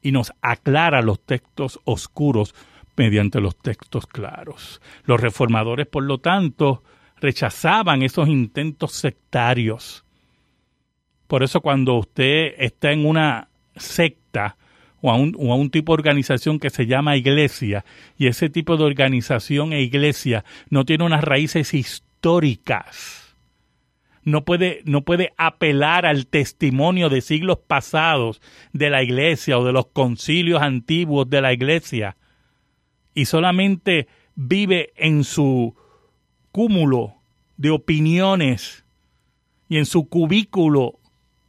y 0.00 0.10
nos 0.10 0.32
aclara 0.40 1.02
los 1.02 1.20
textos 1.20 1.80
oscuros 1.84 2.54
mediante 2.96 3.42
los 3.42 3.56
textos 3.56 4.06
claros. 4.06 4.80
Los 5.04 5.20
reformadores, 5.20 5.86
por 5.86 6.02
lo 6.02 6.16
tanto, 6.18 6.82
rechazaban 7.20 8.02
esos 8.02 8.26
intentos 8.26 8.92
sectarios. 8.92 10.02
Por 11.26 11.42
eso 11.42 11.60
cuando 11.60 11.96
usted 11.96 12.54
está 12.56 12.90
en 12.90 13.04
una 13.04 13.48
secta 13.76 14.56
o 15.02 15.10
a, 15.10 15.16
un, 15.16 15.70
tipo 15.70 15.92
de 15.92 16.00
organización 16.00 16.58
que 16.58 16.70
se 16.70 16.86
llama 16.86 17.16
iglesia 17.16 17.84
y 18.16 18.28
ese 18.28 18.48
tipo 18.48 18.76
de 18.76 18.84
organización 18.84 19.72
e 19.72 19.82
iglesia 19.82 20.44
no 20.70 20.84
tiene 20.84 21.04
unas 21.04 21.24
raíces 21.24 21.74
históricas, 21.74 23.36
no 24.22 24.44
puede, 24.44 24.80
no 24.84 25.02
puede 25.02 25.32
apelar 25.36 26.06
al 26.06 26.28
testimonio 26.28 27.08
de 27.08 27.20
siglos 27.20 27.58
pasados 27.66 28.40
de 28.72 28.90
la 28.90 29.02
iglesia 29.02 29.58
o 29.58 29.64
de 29.64 29.72
los 29.72 29.86
concilios 29.86 30.62
antiguos 30.62 31.28
de 31.28 31.40
la 31.40 31.52
iglesia 31.52 32.16
y 33.12 33.24
solamente 33.24 34.06
vive 34.36 34.92
en 34.96 35.24
su 35.24 35.74
cúmulo 36.52 37.16
de 37.56 37.70
opiniones 37.70 38.84
y 39.68 39.78
en 39.78 39.86
su 39.86 40.08
cubículo 40.08 41.00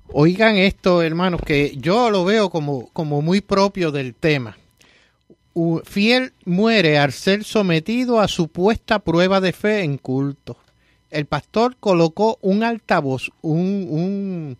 Oigan 0.07 0.55
esto, 0.57 1.01
hermanos, 1.01 1.41
que 1.45 1.75
yo 1.75 2.09
lo 2.11 2.23
veo 2.23 2.49
como, 2.49 2.87
como 2.93 3.21
muy 3.21 3.41
propio 3.41 3.91
del 3.91 4.13
tema 4.13 4.55
fiel 5.85 6.33
muere 6.45 6.97
al 6.97 7.11
ser 7.11 7.43
sometido 7.43 8.19
a 8.19 8.27
supuesta 8.27 8.99
prueba 8.99 9.39
de 9.41 9.53
fe 9.53 9.81
en 9.83 9.97
culto. 9.97 10.57
El 11.09 11.25
pastor 11.25 11.75
colocó 11.79 12.39
un 12.41 12.63
altavoz, 12.63 13.29
un, 13.41 13.87
un, 13.89 14.57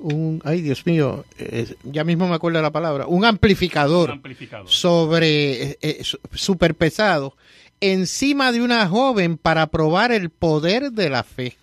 un 0.00 0.42
ay 0.44 0.60
Dios 0.60 0.84
mío, 0.86 1.24
eh, 1.38 1.74
ya 1.84 2.02
mismo 2.02 2.26
me 2.28 2.34
acuerdo 2.34 2.60
la 2.60 2.72
palabra, 2.72 3.06
un 3.06 3.24
amplificador, 3.24 4.10
Un 4.10 4.16
amplificador. 4.16 4.68
sobre 4.68 5.62
eh, 5.70 5.78
eh, 5.82 6.02
super 6.32 6.74
pesado 6.74 7.36
encima 7.80 8.50
de 8.50 8.62
una 8.62 8.88
joven 8.88 9.36
para 9.36 9.66
probar 9.68 10.10
el 10.10 10.30
poder 10.30 10.92
de 10.92 11.10
la 11.10 11.22
fe. 11.22 11.56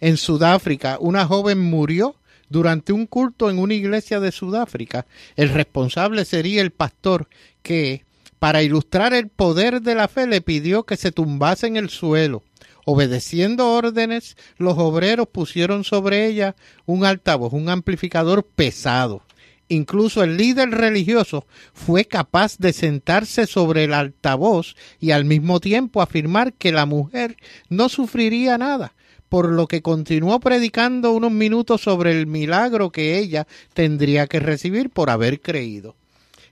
En 0.00 0.16
Sudáfrica, 0.16 0.96
una 1.00 1.26
joven 1.26 1.60
murió 1.60 2.16
durante 2.48 2.92
un 2.92 3.06
culto 3.06 3.50
en 3.50 3.58
una 3.58 3.74
iglesia 3.74 4.20
de 4.20 4.32
Sudáfrica. 4.32 5.06
El 5.36 5.50
responsable 5.50 6.24
sería 6.24 6.62
el 6.62 6.70
pastor 6.70 7.28
que, 7.62 8.04
para 8.38 8.62
ilustrar 8.62 9.14
el 9.14 9.28
poder 9.28 9.82
de 9.82 9.94
la 9.94 10.08
fe, 10.08 10.26
le 10.26 10.40
pidió 10.40 10.84
que 10.84 10.96
se 10.96 11.12
tumbase 11.12 11.66
en 11.66 11.76
el 11.76 11.90
suelo. 11.90 12.42
Obedeciendo 12.84 13.72
órdenes, 13.72 14.36
los 14.56 14.78
obreros 14.78 15.28
pusieron 15.28 15.84
sobre 15.84 16.26
ella 16.26 16.56
un 16.86 17.04
altavoz, 17.04 17.52
un 17.52 17.68
amplificador 17.68 18.44
pesado. 18.44 19.22
Incluso 19.68 20.22
el 20.22 20.38
líder 20.38 20.70
religioso 20.70 21.44
fue 21.74 22.06
capaz 22.06 22.56
de 22.56 22.72
sentarse 22.72 23.46
sobre 23.46 23.84
el 23.84 23.92
altavoz 23.92 24.74
y 24.98 25.10
al 25.10 25.26
mismo 25.26 25.60
tiempo 25.60 26.00
afirmar 26.00 26.54
que 26.54 26.72
la 26.72 26.86
mujer 26.86 27.36
no 27.68 27.90
sufriría 27.90 28.56
nada, 28.56 28.94
por 29.28 29.52
lo 29.52 29.66
que 29.66 29.82
continuó 29.82 30.40
predicando 30.40 31.12
unos 31.12 31.32
minutos 31.32 31.82
sobre 31.82 32.18
el 32.18 32.26
milagro 32.26 32.90
que 32.90 33.18
ella 33.18 33.46
tendría 33.74 34.26
que 34.26 34.40
recibir 34.40 34.88
por 34.88 35.10
haber 35.10 35.42
creído 35.42 35.94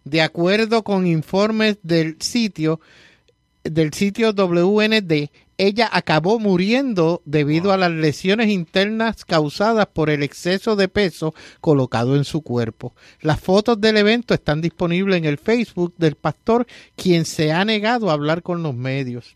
de 0.06 0.22
acuerdo 0.22 0.84
con 0.84 1.04
informes 1.06 1.78
del 1.82 2.16
sitio 2.20 2.80
del 3.64 3.92
sitio 3.92 4.32
WND, 4.32 5.30
ella 5.58 5.90
acabó 5.92 6.38
muriendo 6.38 7.22
debido 7.24 7.64
wow. 7.64 7.72
a 7.72 7.76
las 7.76 7.90
lesiones 7.90 8.48
internas 8.48 9.24
causadas 9.24 9.88
por 9.92 10.08
el 10.08 10.22
exceso 10.22 10.76
de 10.76 10.86
peso 10.86 11.34
colocado 11.60 12.14
en 12.14 12.22
su 12.22 12.42
cuerpo. 12.42 12.94
Las 13.20 13.40
fotos 13.40 13.80
del 13.80 13.96
evento 13.96 14.34
están 14.34 14.60
disponibles 14.60 15.18
en 15.18 15.24
el 15.24 15.38
Facebook 15.38 15.94
del 15.98 16.14
pastor, 16.14 16.68
quien 16.94 17.24
se 17.24 17.50
ha 17.50 17.64
negado 17.64 18.08
a 18.08 18.12
hablar 18.12 18.44
con 18.44 18.62
los 18.62 18.76
medios. 18.76 19.34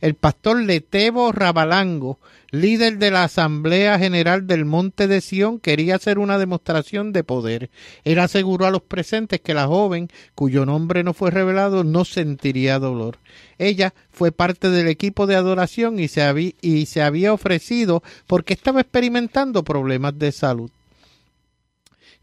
El 0.00 0.14
pastor 0.14 0.62
Letebo 0.62 1.30
Rabalango, 1.30 2.18
líder 2.50 2.96
de 2.96 3.10
la 3.10 3.24
Asamblea 3.24 3.98
General 3.98 4.46
del 4.46 4.64
Monte 4.64 5.06
de 5.06 5.20
Sión, 5.20 5.60
quería 5.60 5.96
hacer 5.96 6.18
una 6.18 6.38
demostración 6.38 7.12
de 7.12 7.22
poder. 7.22 7.70
Él 8.04 8.18
aseguró 8.18 8.64
a 8.64 8.70
los 8.70 8.80
presentes 8.80 9.40
que 9.42 9.52
la 9.52 9.66
joven, 9.66 10.08
cuyo 10.34 10.64
nombre 10.64 11.04
no 11.04 11.12
fue 11.12 11.30
revelado, 11.30 11.84
no 11.84 12.06
sentiría 12.06 12.78
dolor. 12.78 13.18
Ella 13.58 13.92
fue 14.10 14.32
parte 14.32 14.70
del 14.70 14.88
equipo 14.88 15.26
de 15.26 15.36
adoración 15.36 16.00
y 16.00 16.08
se, 16.08 16.54
y 16.62 16.86
se 16.86 17.02
había 17.02 17.34
ofrecido 17.34 18.02
porque 18.26 18.54
estaba 18.54 18.80
experimentando 18.80 19.64
problemas 19.64 20.18
de 20.18 20.32
salud. 20.32 20.70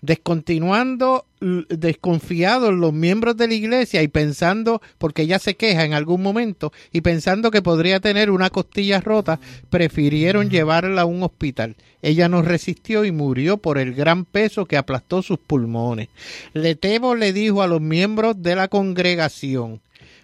Descontinuando, 0.07 1.25
desconfiados 1.41 2.73
los 2.73 2.93
miembros 2.93 3.35
de 3.35 3.49
la 3.49 3.53
iglesia 3.53 4.01
y 4.01 4.07
pensando, 4.07 4.81
porque 4.97 5.23
ella 5.23 5.37
se 5.37 5.55
queja 5.55 5.83
en 5.83 5.93
algún 5.93 6.23
momento, 6.23 6.71
y 6.93 7.01
pensando 7.01 7.51
que 7.51 7.61
podría 7.61 7.99
tener 7.99 8.31
una 8.31 8.49
costilla 8.49 9.01
rota, 9.01 9.39
prefirieron 9.69 10.49
llevarla 10.49 11.01
a 11.01 11.05
un 11.05 11.21
hospital. 11.23 11.75
Ella 12.01 12.29
no 12.29 12.41
resistió 12.41 13.03
y 13.03 13.11
murió 13.11 13.57
por 13.57 13.77
el 13.77 13.93
gran 13.93 14.23
peso 14.23 14.65
que 14.65 14.77
aplastó 14.77 15.21
sus 15.21 15.39
pulmones. 15.39 16.07
Letebo 16.53 17.13
le 17.13 17.33
dijo 17.33 17.61
a 17.61 17.67
los 17.67 17.81
miembros 17.81 18.41
de 18.41 18.55
la 18.55 18.69
congregación, 18.69 19.81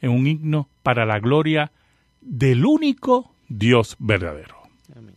en 0.00 0.10
un 0.10 0.26
himno 0.26 0.68
para 0.82 1.04
la 1.06 1.18
gloria 1.18 1.72
del 2.20 2.64
único 2.64 3.32
Dios 3.48 3.96
verdadero. 3.98 4.56
Amén. 4.96 5.16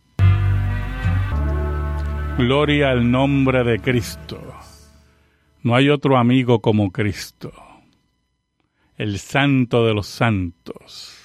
Gloria 2.38 2.90
al 2.90 3.10
nombre 3.10 3.64
de 3.64 3.78
Cristo. 3.78 4.40
No 5.62 5.76
hay 5.76 5.90
otro 5.90 6.16
amigo 6.16 6.60
como 6.60 6.90
Cristo, 6.90 7.52
el 8.96 9.18
santo 9.18 9.86
de 9.86 9.94
los 9.94 10.08
santos, 10.08 11.16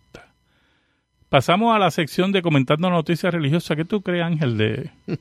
Pasamos 1.30 1.76
a 1.76 1.80
la 1.80 1.92
sección 1.92 2.32
de 2.32 2.42
comentando 2.42 2.90
noticias 2.90 3.34
religiosas. 3.34 3.76
¿Qué 3.76 3.84
tú 3.84 4.02
crees, 4.02 4.24
Ángel? 4.24 4.58
De... 4.58 4.90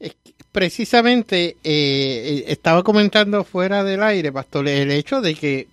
Es 0.00 0.16
que 0.22 0.33
Precisamente 0.54 1.56
eh, 1.64 2.44
estaba 2.46 2.84
comentando 2.84 3.42
fuera 3.42 3.82
del 3.82 4.00
aire, 4.04 4.30
pastor, 4.30 4.68
el 4.68 4.92
hecho 4.92 5.20
de 5.20 5.34
que 5.34 5.66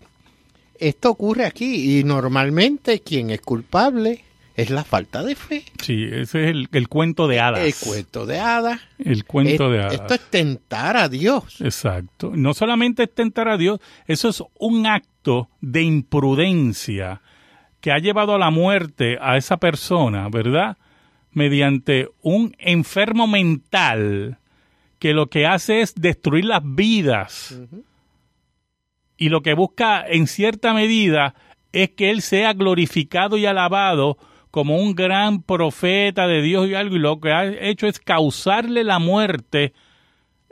esto 0.80 1.12
ocurre 1.12 1.46
aquí 1.46 2.00
y 2.00 2.04
normalmente 2.04 3.02
quien 3.02 3.30
es 3.30 3.42
culpable 3.42 4.24
es 4.56 4.72
la 4.72 4.84
falta 4.84 5.22
de 5.24 5.36
fe. 5.36 5.64
Sí, 5.84 6.06
ese 6.12 6.46
es 6.46 6.50
el, 6.50 6.68
el 6.72 6.88
cuento 6.88 7.28
de 7.28 7.40
hadas. 7.40 7.60
El 7.60 7.76
cuento 7.76 8.26
de 8.26 8.40
hadas. 8.40 8.82
El 8.98 9.24
cuento 9.24 9.68
Es- 9.68 9.72
de 9.72 9.80
hadas. 9.82 9.94
Esto 9.94 10.14
es 10.16 10.22
tentar 10.32 10.98
a 10.98 11.08
Dios. 11.10 11.62
Exacto. 11.62 12.32
No 12.36 12.56
solamente 12.56 13.04
es 13.04 13.14
tentar 13.14 13.50
a 13.50 13.58
Dios, 13.58 13.80
eso 14.08 14.30
es 14.30 14.42
un 14.58 14.88
acto 14.88 15.48
de 15.62 15.84
imprudencia 15.84 17.22
que 17.82 17.92
ha 17.92 18.00
llevado 18.00 18.34
a 18.34 18.40
la 18.40 18.50
muerte 18.50 19.20
a 19.22 19.38
esa 19.38 19.58
persona, 19.58 20.28
¿verdad? 20.30 20.76
Mediante 21.34 22.10
un 22.24 22.56
enfermo 22.58 23.28
mental 23.28 24.40
que 25.02 25.14
lo 25.14 25.28
que 25.32 25.48
hace 25.48 25.82
es 25.82 25.96
destruir 25.96 26.46
las 26.46 26.62
vidas 26.64 27.60
y 29.18 29.30
lo 29.30 29.42
que 29.42 29.56
busca 29.56 30.06
en 30.08 30.28
cierta 30.28 30.74
medida 30.76 31.34
es 31.74 31.90
que 31.90 32.12
él 32.12 32.22
sea 32.22 32.54
glorificado 32.54 33.36
y 33.36 33.46
alabado 33.48 34.18
como 34.52 34.78
un 34.78 34.94
gran 34.94 35.42
profeta 35.42 36.28
de 36.28 36.44
Dios 36.44 36.68
y 36.68 36.76
algo 36.76 36.96
y 36.96 37.00
lo 37.00 37.20
que 37.20 37.32
ha 37.32 37.46
hecho 37.46 37.88
es 37.88 38.00
causarle 38.00 38.84
la 38.84 39.00
muerte 39.00 39.74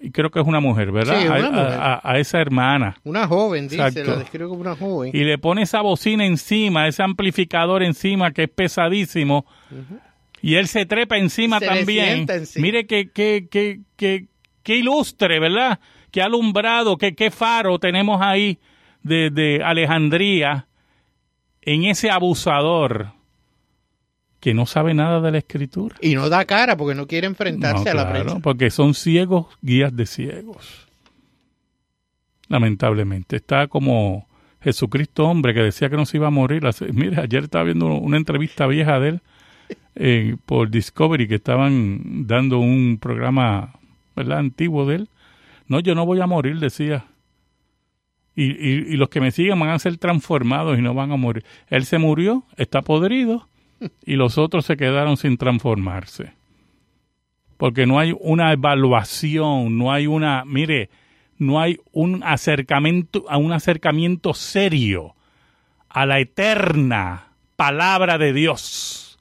y 0.02 0.10
creo 0.12 0.32
que 0.32 0.40
es 0.40 0.48
una 0.48 0.62
mujer, 0.62 0.92
¿verdad? 0.94 1.20
Sí, 1.22 1.28
una 1.28 1.36
a, 1.36 1.52
mujer. 1.52 1.80
a- 1.80 2.02
a 2.04 2.18
esa 2.20 2.40
hermana. 2.40 2.96
Una 3.04 3.28
joven, 3.28 3.68
dice, 3.68 3.86
Exacto. 3.86 4.12
la 4.12 4.18
describe 4.18 4.48
como 4.48 4.62
una 4.62 4.76
joven. 4.76 5.12
Y 5.14 5.26
le 5.26 5.38
pone 5.38 5.62
esa 5.64 5.82
bocina 5.82 6.26
encima, 6.26 6.88
ese 6.88 7.04
amplificador 7.04 7.84
encima 7.84 8.32
que 8.32 8.44
es 8.44 8.50
pesadísimo. 8.50 9.46
Y 10.42 10.56
él 10.56 10.70
se 10.70 10.86
trepa 10.86 11.18
encima 11.18 11.60
Se 11.60 11.66
también. 11.66 12.26
encima. 12.30 12.64
Mire 12.64 12.88
que, 12.88 13.10
que, 13.12 13.50
que, 13.52 13.82
que, 13.98 14.28
que 14.64 14.78
ilustre, 14.78 15.40
¿verdad? 15.40 15.80
Qué 16.12 16.22
alumbrado, 16.22 16.98
que 16.98 17.16
qué 17.16 17.32
faro 17.32 17.80
tenemos 17.80 18.22
ahí 18.22 18.60
de, 19.04 19.30
de 19.30 19.62
Alejandría 19.64 20.68
en 21.62 21.86
ese 21.86 22.10
abusador 22.10 23.12
que 24.40 24.54
no 24.54 24.66
sabe 24.66 24.94
nada 24.94 25.20
de 25.22 25.32
la 25.32 25.38
escritura. 25.40 25.98
Y 26.02 26.16
no 26.16 26.30
da 26.30 26.46
cara 26.46 26.78
porque 26.78 26.96
no 26.96 27.08
quiere 27.08 27.28
enfrentarse 27.28 27.86
No, 27.86 27.92
a 27.92 27.94
la 27.94 28.04
claro, 28.10 28.24
prensa. 28.26 28.40
porque 28.40 28.70
son 28.72 28.94
ciegos, 28.94 29.48
guías 29.62 29.96
de 29.96 30.06
ciegos. 30.06 30.88
Lamentablemente. 32.48 33.36
Está 33.36 33.68
como 33.68 34.28
Jesucristo 34.62 35.26
hombre 35.28 35.54
que 35.54 35.62
decía 35.62 35.90
que 35.90 35.98
no 35.98 36.06
se 36.06 36.18
iba 36.18 36.28
a 36.28 36.32
morir. 36.32 36.64
Mire, 36.94 37.22
ayer 37.22 37.44
estaba 37.44 37.64
viendo 37.66 37.88
una 37.88 38.18
entrevista 38.18 38.66
vieja 38.68 39.00
de 39.00 39.10
él 39.10 39.22
eh, 39.96 40.36
por 40.46 40.70
Discovery 40.70 41.28
que 41.28 41.36
estaban 41.36 42.26
dando 42.28 42.60
un 42.60 42.98
programa 43.00 43.74
¿verdad? 44.20 44.40
antiguo 44.40 44.86
de 44.86 44.96
él. 44.96 45.10
No, 45.68 45.80
yo 45.80 45.96
no 45.96 46.06
voy 46.06 46.20
a 46.22 46.28
morir, 46.28 46.60
decía. 46.60 47.06
Y, 48.36 48.44
y- 48.52 48.94
y 48.94 48.98
los 48.98 49.10
que 49.10 49.20
me 49.22 49.32
sigan 49.32 49.60
van 49.60 49.70
a 49.70 49.80
ser 49.80 49.98
transformados 49.98 50.78
y 50.78 50.82
no 50.82 50.94
van 50.94 51.12
a 51.12 51.18
morir. 51.18 51.44
Él 51.68 51.86
se 51.86 51.98
murió, 51.98 52.44
está 52.58 52.82
podrido, 52.82 53.48
y 54.06 54.16
los 54.16 54.38
otros 54.38 54.66
se 54.66 54.78
quedaron 54.78 55.18
sin 55.18 55.38
transformarse 55.38 56.34
porque 57.60 57.86
no 57.86 58.00
hay 58.00 58.16
una 58.22 58.54
evaluación, 58.54 59.78
no 59.78 59.92
hay 59.92 60.08
una, 60.08 60.46
mire, 60.46 60.90
no 61.38 61.60
hay 61.60 61.78
un 61.92 62.24
acercamiento, 62.24 63.26
a 63.28 63.36
un 63.38 63.52
acercamiento 63.52 64.34
serio 64.34 65.14
a 65.90 66.06
la 66.06 66.20
eterna 66.22 67.34
palabra 67.58 68.18
de 68.18 68.32
Dios. 68.32 69.20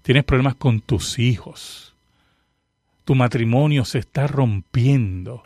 tienes 0.00 0.24
problemas 0.24 0.54
con 0.54 0.80
tus 0.80 1.18
hijos, 1.18 1.94
tu 3.04 3.14
matrimonio 3.14 3.84
se 3.84 3.98
está 3.98 4.26
rompiendo. 4.26 5.42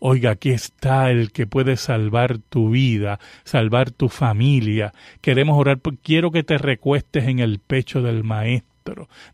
Oiga, 0.00 0.32
aquí 0.32 0.50
está 0.50 1.10
el 1.10 1.32
que 1.32 1.46
puede 1.46 1.78
salvar 1.78 2.36
tu 2.36 2.68
vida, 2.68 3.20
salvar 3.44 3.90
tu 3.90 4.10
familia. 4.10 4.92
Queremos 5.22 5.58
orar, 5.58 5.80
quiero 6.02 6.30
que 6.30 6.42
te 6.42 6.58
recuestes 6.58 7.24
en 7.24 7.38
el 7.38 7.58
pecho 7.58 8.02
del 8.02 8.22
Maestro, 8.22 8.71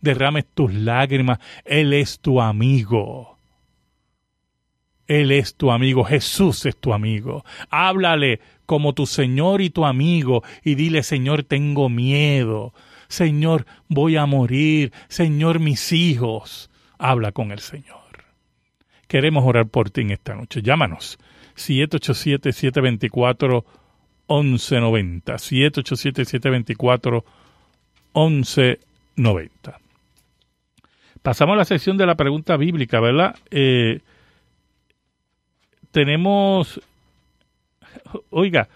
derrames 0.01 0.47
tus 0.55 0.73
lágrimas, 0.73 1.39
Él 1.65 1.93
es 1.93 2.21
tu 2.21 2.41
amigo. 2.41 3.37
Él 5.07 5.33
es 5.33 5.55
tu 5.55 5.71
amigo, 5.71 6.05
Jesús 6.05 6.67
es 6.67 6.77
tu 6.77 6.93
amigo. 6.93 7.45
Háblale 7.71 8.41
como 8.67 8.93
tu 8.93 9.07
Señor 9.07 9.63
y 9.63 9.71
tu 9.71 9.87
amigo 9.87 10.43
y 10.63 10.75
dile, 10.75 11.03
Señor, 11.03 11.45
tengo 11.45 11.89
miedo. 11.89 12.75
Señor, 13.09 13.65
voy 13.89 14.17
a 14.17 14.27
morir. 14.27 14.93
Señor, 15.09 15.61
mis 15.61 15.93
hijos. 15.93 16.69
Habla 16.99 17.33
con 17.33 17.53
el 17.53 17.61
Señor. 17.61 17.97
Queremos 19.07 19.45
orar 19.47 19.69
por 19.69 19.89
ti 19.89 20.03
en 20.03 20.11
esta 20.11 20.35
noche. 20.35 20.61
Llámanos. 20.61 21.19
787-724-1190. 21.57 23.63
787-724-1190. 28.15 28.79
Pasamos 31.23 31.55
a 31.55 31.59
la 31.59 31.65
sección 31.65 31.97
de 31.97 32.07
la 32.07 32.15
pregunta 32.15 32.57
bíblica, 32.57 33.01
¿verdad? 33.01 33.37
Eh, 33.51 34.01
tenemos, 35.91 36.81
oiga, 38.31 38.69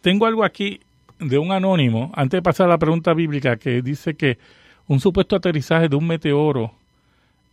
tengo 0.00 0.26
algo 0.26 0.44
aquí 0.44 0.80
de 1.18 1.38
un 1.38 1.52
anónimo, 1.52 2.12
antes 2.14 2.38
de 2.38 2.42
pasar 2.42 2.66
a 2.66 2.70
la 2.70 2.78
pregunta 2.78 3.14
bíblica, 3.14 3.56
que 3.56 3.82
dice 3.82 4.14
que 4.14 4.38
un 4.86 5.00
supuesto 5.00 5.36
aterrizaje 5.36 5.88
de 5.88 5.96
un 5.96 6.06
meteoro 6.06 6.72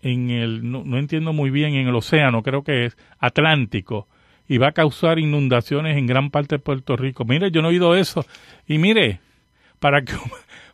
en 0.02 0.30
el, 0.30 0.70
no, 0.70 0.98
entiendo 0.98 1.32
muy 1.32 1.50
bien, 1.50 1.76
en 1.76 1.88
el 1.88 1.96
océano, 1.96 2.42
creo 2.44 2.64
que 2.64 2.86
es 2.86 2.98
Atlántico, 3.20 4.08
y 4.48 4.58
va 4.58 4.70
a 4.70 4.72
causar 4.74 5.20
inundaciones 5.20 5.98
en 5.98 6.08
gran 6.08 6.32
parte 6.32 6.56
de 6.56 6.60
Puerto 6.60 6.98
Rico. 6.98 7.24
Mire, 7.24 7.52
yo 7.52 7.62
no 7.62 7.70
he 7.70 7.72
oído 7.72 7.96
eso. 7.96 8.26
Y 8.68 8.80
mire, 8.80 9.22
para 9.80 10.02
que, 10.02 10.14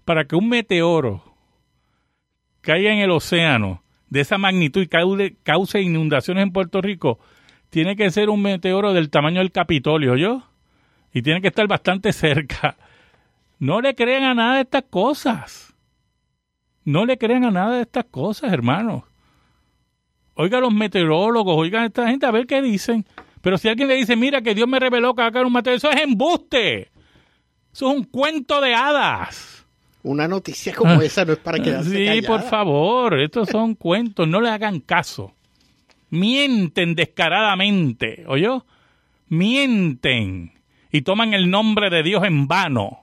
para 0.08 0.24
que 0.24 0.38
un 0.38 0.48
meteoro 0.48 1.22
caiga 2.62 2.93
en 2.93 3.00
el 3.00 3.12
océano 3.12 3.84
de 4.08 4.22
esa 4.22 4.38
magnitud 4.38 4.82
y 4.82 4.88
cause, 4.88 5.82
inundaciones 5.82 6.43
en 6.43 6.54
Puerto 6.54 6.82
Rico, 6.82 7.20
tiene 7.70 7.98
que 7.98 8.10
ser 8.10 8.30
un 8.30 8.41
meteoro 8.41 8.93
del 8.93 9.10
tamaño 9.10 9.39
del 9.39 9.52
Capitolio, 9.52 10.15
¿yo? 10.15 10.43
Y 11.12 11.24
tiene 11.24 11.41
que 11.41 11.50
estar 11.50 11.67
bastante 11.67 12.13
cerca. 12.13 12.78
No 13.60 13.82
le 13.82 13.96
crean 13.96 14.24
a 14.24 14.34
nada 14.34 14.56
de 14.56 14.62
estas 14.62 14.84
cosas. 14.89 15.76
No 16.86 17.06
le 17.06 17.17
crean 17.17 17.43
a 17.43 17.52
nada 17.52 17.76
de 17.76 17.82
estas 17.82 18.06
cosas, 18.06 18.54
hermanos. 18.54 19.04
Oiga 20.36 20.62
los 20.62 20.74
meteorólogos, 20.74 21.58
oigan 21.58 21.84
a 21.84 21.88
esta 21.88 22.08
gente 22.08 22.26
a 22.26 22.32
ver 22.32 22.48
qué 22.48 22.62
dicen. 22.62 23.06
Pero 23.41 23.58
si 23.58 23.67
alguien 23.67 23.89
le 23.89 23.96
dice, 23.96 24.15
mira 24.15 24.41
que 24.41 24.56
Dios 24.56 24.70
me 24.70 24.80
reveló 24.80 25.13
que 25.13 25.24
va 25.24 25.28
a 25.28 25.32
caer 25.34 25.46
un 25.46 25.52
meteoro, 25.52 25.76
eso 25.76 25.91
es 25.91 26.02
embuste. 26.02 26.91
Eso 27.74 27.91
es 27.91 27.98
un 27.98 28.06
cuento 28.06 28.62
de 28.62 28.74
hadas. 28.74 29.57
Una 30.08 30.26
noticia 30.26 30.74
como 30.74 30.93
ah. 30.93 31.04
esa 31.04 31.26
no 31.26 31.34
es 31.34 31.39
para 31.39 31.60
quedarse 31.60 31.89
Sí, 31.89 32.22
por 32.22 32.41
favor, 32.41 33.20
estos 33.20 33.50
son 33.50 33.76
cuentos, 33.76 34.26
no 34.26 34.39
le 34.39 34.50
hagan 34.50 34.80
caso. 34.80 35.34
Mienten 36.10 36.96
descaradamente, 36.96 38.24
¿oyó? 38.26 38.65
Mienten 39.28 40.54
y 40.93 41.02
toman 41.02 41.34
el 41.34 41.50
nombre 41.50 41.89
de 41.89 42.04
Dios 42.04 42.24
en 42.24 42.48
vano. 42.48 43.02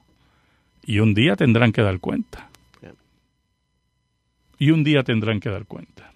Y 0.87 1.01
un 1.01 1.12
día 1.12 1.37
tendrán 1.37 1.73
que 1.73 1.83
dar 1.83 2.01
cuenta. 2.01 2.49
Y 4.59 4.71
un 4.71 4.83
día 4.83 5.03
tendrán 5.03 5.40
que 5.40 5.51
dar 5.51 5.67
cuenta. 5.67 6.11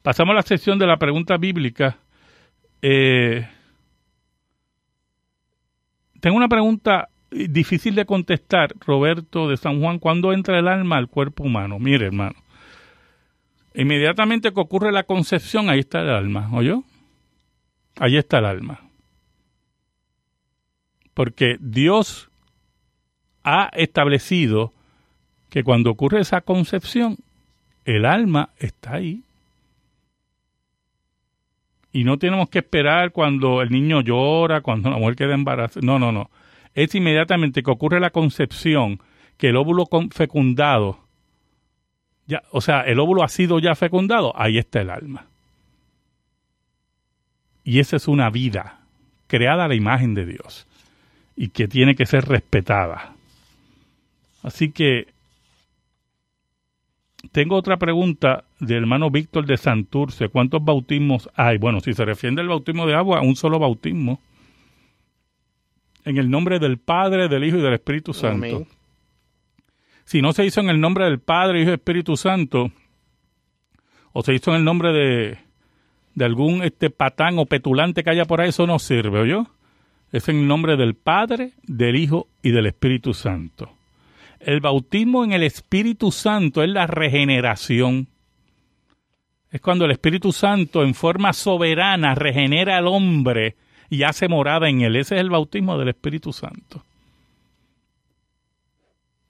Pasamos 0.00 0.32
a 0.32 0.36
la 0.36 0.42
sección 0.42 0.78
de 0.78 0.86
la 0.86 0.96
pregunta 0.96 1.36
bíblica. 1.36 1.98
Eh, 2.80 3.46
tengo 6.20 6.38
una 6.38 6.48
pregunta 6.48 7.10
difícil 7.30 7.94
de 7.94 8.06
contestar, 8.06 8.74
Roberto 8.84 9.48
de 9.48 9.56
San 9.56 9.80
Juan, 9.80 9.98
¿cuándo 9.98 10.32
entra 10.32 10.58
el 10.58 10.68
alma 10.68 10.96
al 10.96 11.08
cuerpo 11.08 11.44
humano? 11.44 11.78
Mire, 11.78 12.06
hermano, 12.06 12.36
inmediatamente 13.74 14.52
que 14.52 14.60
ocurre 14.60 14.92
la 14.92 15.04
concepción, 15.04 15.68
ahí 15.68 15.80
está 15.80 16.00
el 16.00 16.10
alma, 16.10 16.48
¿oyó? 16.52 16.84
Ahí 17.98 18.16
está 18.16 18.38
el 18.38 18.46
alma. 18.46 18.80
Porque 21.14 21.56
Dios 21.60 22.28
ha 23.42 23.70
establecido 23.72 24.72
que 25.48 25.64
cuando 25.64 25.90
ocurre 25.90 26.20
esa 26.20 26.42
concepción, 26.42 27.16
el 27.84 28.04
alma 28.04 28.50
está 28.58 28.94
ahí. 28.94 29.22
Y 31.92 32.04
no 32.04 32.18
tenemos 32.18 32.50
que 32.50 32.58
esperar 32.58 33.12
cuando 33.12 33.62
el 33.62 33.70
niño 33.70 34.02
llora, 34.02 34.60
cuando 34.60 34.90
la 34.90 34.98
mujer 34.98 35.16
queda 35.16 35.34
embarazada. 35.34 35.86
No, 35.86 35.98
no, 35.98 36.12
no 36.12 36.28
es 36.76 36.94
inmediatamente 36.94 37.62
que 37.62 37.70
ocurre 37.70 37.98
la 38.00 38.10
concepción 38.10 39.00
que 39.38 39.48
el 39.48 39.56
óvulo 39.56 39.88
fecundado, 40.12 41.00
ya, 42.26 42.42
o 42.52 42.60
sea, 42.60 42.82
el 42.82 43.00
óvulo 43.00 43.24
ha 43.24 43.28
sido 43.28 43.58
ya 43.58 43.74
fecundado, 43.74 44.32
ahí 44.36 44.58
está 44.58 44.82
el 44.82 44.90
alma. 44.90 45.24
Y 47.64 47.80
esa 47.80 47.96
es 47.96 48.06
una 48.06 48.28
vida 48.28 48.80
creada 49.26 49.64
a 49.64 49.68
la 49.68 49.74
imagen 49.74 50.14
de 50.14 50.26
Dios 50.26 50.66
y 51.34 51.48
que 51.48 51.66
tiene 51.66 51.96
que 51.96 52.04
ser 52.04 52.26
respetada. 52.26 53.14
Así 54.42 54.70
que 54.70 55.08
tengo 57.32 57.56
otra 57.56 57.78
pregunta 57.78 58.44
del 58.60 58.82
hermano 58.82 59.10
Víctor 59.10 59.46
de 59.46 59.56
Santurce. 59.56 60.28
¿Cuántos 60.28 60.62
bautismos 60.62 61.30
hay? 61.34 61.56
Bueno, 61.56 61.80
si 61.80 61.94
se 61.94 62.04
refiere 62.04 62.38
al 62.40 62.48
bautismo 62.48 62.86
de 62.86 62.94
agua, 62.94 63.22
un 63.22 63.34
solo 63.34 63.58
bautismo 63.58 64.20
en 66.06 66.18
el 66.18 66.30
nombre 66.30 66.60
del 66.60 66.78
Padre, 66.78 67.28
del 67.28 67.44
Hijo 67.44 67.58
y 67.58 67.62
del 67.62 67.74
Espíritu 67.74 68.14
Santo. 68.14 68.66
Si 70.04 70.22
no 70.22 70.32
se 70.32 70.46
hizo 70.46 70.60
en 70.60 70.70
el 70.70 70.80
nombre 70.80 71.04
del 71.04 71.18
Padre, 71.18 71.60
Hijo 71.60 71.72
y 71.72 71.74
Espíritu 71.74 72.16
Santo, 72.16 72.70
o 74.12 74.22
se 74.22 74.32
hizo 74.32 74.52
en 74.52 74.58
el 74.58 74.64
nombre 74.64 74.92
de, 74.92 75.38
de 76.14 76.24
algún 76.24 76.62
este 76.62 76.90
patán 76.90 77.40
o 77.40 77.46
petulante 77.46 78.04
que 78.04 78.10
haya 78.10 78.24
por 78.24 78.40
ahí, 78.40 78.50
eso 78.50 78.68
no 78.68 78.78
sirve, 78.78 79.18
¿oyó? 79.18 79.48
Es 80.12 80.28
en 80.28 80.36
el 80.36 80.46
nombre 80.46 80.76
del 80.76 80.94
Padre, 80.94 81.54
del 81.64 81.96
Hijo 81.96 82.28
y 82.40 82.52
del 82.52 82.66
Espíritu 82.66 83.12
Santo. 83.12 83.72
El 84.38 84.60
bautismo 84.60 85.24
en 85.24 85.32
el 85.32 85.42
Espíritu 85.42 86.12
Santo 86.12 86.62
es 86.62 86.70
la 86.70 86.86
regeneración. 86.86 88.06
Es 89.50 89.60
cuando 89.60 89.86
el 89.86 89.90
Espíritu 89.90 90.30
Santo 90.30 90.84
en 90.84 90.94
forma 90.94 91.32
soberana 91.32 92.14
regenera 92.14 92.76
al 92.76 92.86
hombre 92.86 93.56
y 93.90 94.02
hace 94.02 94.28
morada 94.28 94.68
en 94.68 94.82
él. 94.82 94.96
Ese 94.96 95.16
es 95.16 95.20
el 95.20 95.30
bautismo 95.30 95.78
del 95.78 95.88
Espíritu 95.88 96.32
Santo. 96.32 96.82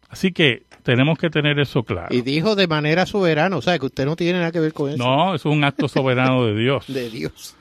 Así 0.09 0.33
que 0.33 0.63
tenemos 0.83 1.19
que 1.19 1.31
tener 1.31 1.59
eso 1.59 1.83
claro. 1.83 2.15
Y 2.15 2.23
dijo 2.23 2.55
de 2.55 2.67
manera 2.69 3.07
soberana, 3.07 3.57
o 3.57 3.63
sea, 3.63 3.79
que 3.79 3.87
usted 3.87 4.07
no 4.07 4.17
tiene 4.17 4.39
nada 4.39 4.53
que 4.53 4.61
ver 4.61 4.73
con 4.73 4.91
eso. 4.91 4.99
No, 4.99 5.35
eso 5.35 5.49
es 5.49 5.57
un 5.57 5.65
acto 5.65 5.89
soberano 5.89 6.45
de 6.45 6.57
Dios. 6.57 6.87
de 6.93 7.11
Dios. 7.11 7.57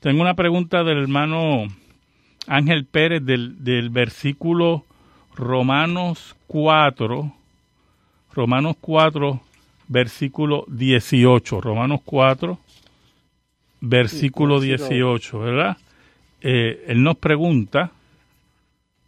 Tengo 0.00 0.22
una 0.22 0.34
pregunta 0.34 0.82
del 0.82 0.98
hermano 0.98 1.66
Ángel 2.46 2.86
Pérez 2.86 3.24
del, 3.24 3.62
del 3.62 3.90
versículo 3.90 4.84
Romanos 5.34 6.36
4, 6.46 7.32
Romanos 8.32 8.76
4, 8.80 9.40
versículo 9.88 10.64
18. 10.68 11.60
Romanos 11.60 12.00
4, 12.04 12.58
versículo 13.80 14.60
18, 14.60 15.38
¿verdad? 15.38 15.76
Eh, 16.40 16.84
él 16.88 17.02
nos 17.02 17.16
pregunta, 17.18 17.92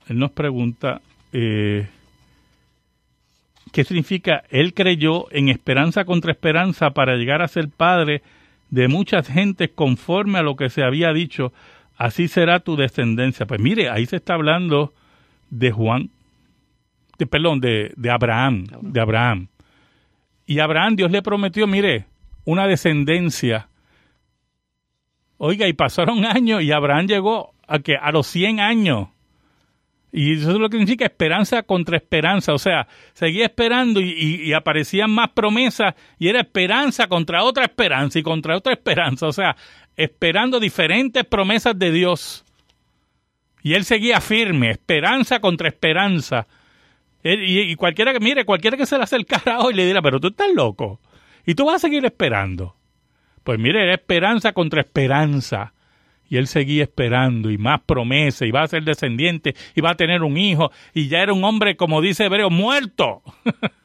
él 0.09 0.18
nos 0.18 0.33
pregunta 0.33 1.01
eh, 1.33 1.88
qué 3.73 3.85
significa, 3.85 4.45
él 4.51 4.75
creyó 4.75 5.33
en 5.33 5.49
esperanza 5.49 6.05
contra 6.05 6.33
esperanza 6.33 6.90
para 6.90 7.16
llegar 7.16 7.40
a 7.42 7.49
ser 7.49 7.68
padre 7.68 8.23
de 8.71 8.88
muchas 8.88 9.29
gentes 9.29 9.71
conforme 9.75 10.38
a 10.38 10.42
lo 10.42 10.57
que 10.57 10.71
se 10.71 10.83
había 10.83 11.12
dicho, 11.12 11.53
así 11.97 12.29
será 12.29 12.61
tu 12.61 12.77
descendencia. 12.77 13.47
Pues 13.47 13.61
mire, 13.61 13.88
ahí 13.88 14.07
se 14.07 14.16
está 14.16 14.35
hablando 14.35 14.92
de 15.51 15.71
Juan, 15.71 16.11
de, 17.18 17.27
perdón, 17.27 17.61
de, 17.61 17.92
de 17.97 18.11
Abraham, 18.11 18.66
de 18.81 19.01
Abraham. 19.01 19.49
Y 20.47 20.59
Abraham, 20.59 20.97
Dios 20.97 21.11
le 21.11 21.23
prometió, 21.23 21.66
mire, 21.66 22.07
una 22.45 22.66
descendencia. 22.66 23.68
Oiga, 25.44 25.66
y 25.66 25.72
pasaron 25.72 26.24
años 26.24 26.62
y 26.62 26.70
Abraham 26.70 27.09
llegó 27.09 27.52
a 27.66 27.81
que 27.81 27.96
a 27.96 28.12
los 28.12 28.28
100 28.28 28.61
años. 28.61 29.09
Y 30.12 30.35
eso 30.35 30.52
es 30.52 30.57
lo 30.59 30.68
que 30.68 30.76
significa 30.76 31.05
esperanza 31.05 31.64
contra 31.64 31.96
esperanza. 31.96 32.52
O 32.52 32.59
sea, 32.59 32.87
seguía 33.12 33.46
esperando 33.46 34.00
y, 34.00 34.52
aparecían 34.52 35.11
más 35.11 35.31
promesas 35.31 35.94
y 36.16 36.28
era 36.28 36.42
esperanza 36.42 37.09
contra 37.09 37.42
otra 37.42 37.64
esperanza 37.64 38.20
y 38.20 38.22
contra 38.22 38.57
otra 38.57 38.72
esperanza. 38.72 39.26
O 39.26 39.33
sea, 39.33 39.57
esperando 39.96 40.61
diferentes 40.61 41.24
promesas 41.24 41.76
de 41.76 41.90
Dios. 41.90 42.44
Y 43.64 43.74
él 43.74 43.85
seguía 43.85 44.20
firme, 44.20 44.70
esperanza 44.70 45.40
contra 45.40 45.66
esperanza. 45.66 46.46
Y, 47.24 47.74
cualquiera 47.74 48.12
que, 48.12 48.20
mire, 48.20 48.44
cualquiera 48.44 48.76
que 48.76 48.87
se 48.87 48.96
le 48.96 49.02
acercara 49.02 49.59
hoy 49.59 49.74
le 49.74 49.87
dirá, 49.87 50.02
pero 50.02 50.20
tú 50.20 50.28
estás 50.28 50.52
loco. 50.55 51.00
Y 51.44 51.57
tú 51.57 51.64
vas 51.64 51.76
a 51.76 51.88
seguir 51.88 52.05
esperando. 52.05 52.76
Pues 53.44 53.59
mire, 53.59 53.83
era 53.83 53.94
esperanza 53.94 54.52
contra 54.52 54.81
esperanza. 54.81 55.72
Y 56.28 56.38
él 56.38 56.46
seguía 56.46 56.85
esperando 56.85 57.50
y 57.50 57.59
más 57.59 57.83
promesas, 57.83 58.48
y 58.48 58.50
va 58.50 58.62
a 58.62 58.68
ser 58.68 58.85
descendiente, 58.85 59.55
y 59.74 59.83
va 59.83 59.90
a 59.90 59.96
tener 59.96 60.22
un 60.22 60.38
hijo, 60.38 60.70
y 60.94 61.09
ya 61.09 61.20
era 61.22 61.35
un 61.35 61.44
hombre, 61.44 61.76
como 61.76 62.00
dice 62.00 62.24
Hebreo, 62.24 62.48
muerto. 62.48 63.22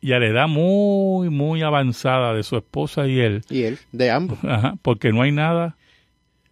y 0.00 0.12
a 0.12 0.18
la 0.18 0.26
edad 0.26 0.48
muy, 0.48 1.30
muy 1.30 1.62
avanzada 1.62 2.34
de 2.34 2.42
su 2.42 2.56
esposa 2.56 3.06
y 3.06 3.20
él. 3.20 3.42
Y 3.48 3.62
él, 3.62 3.78
de 3.92 4.10
ambos. 4.10 4.38
porque 4.82 5.12
no 5.12 5.22
hay 5.22 5.30
nada 5.30 5.76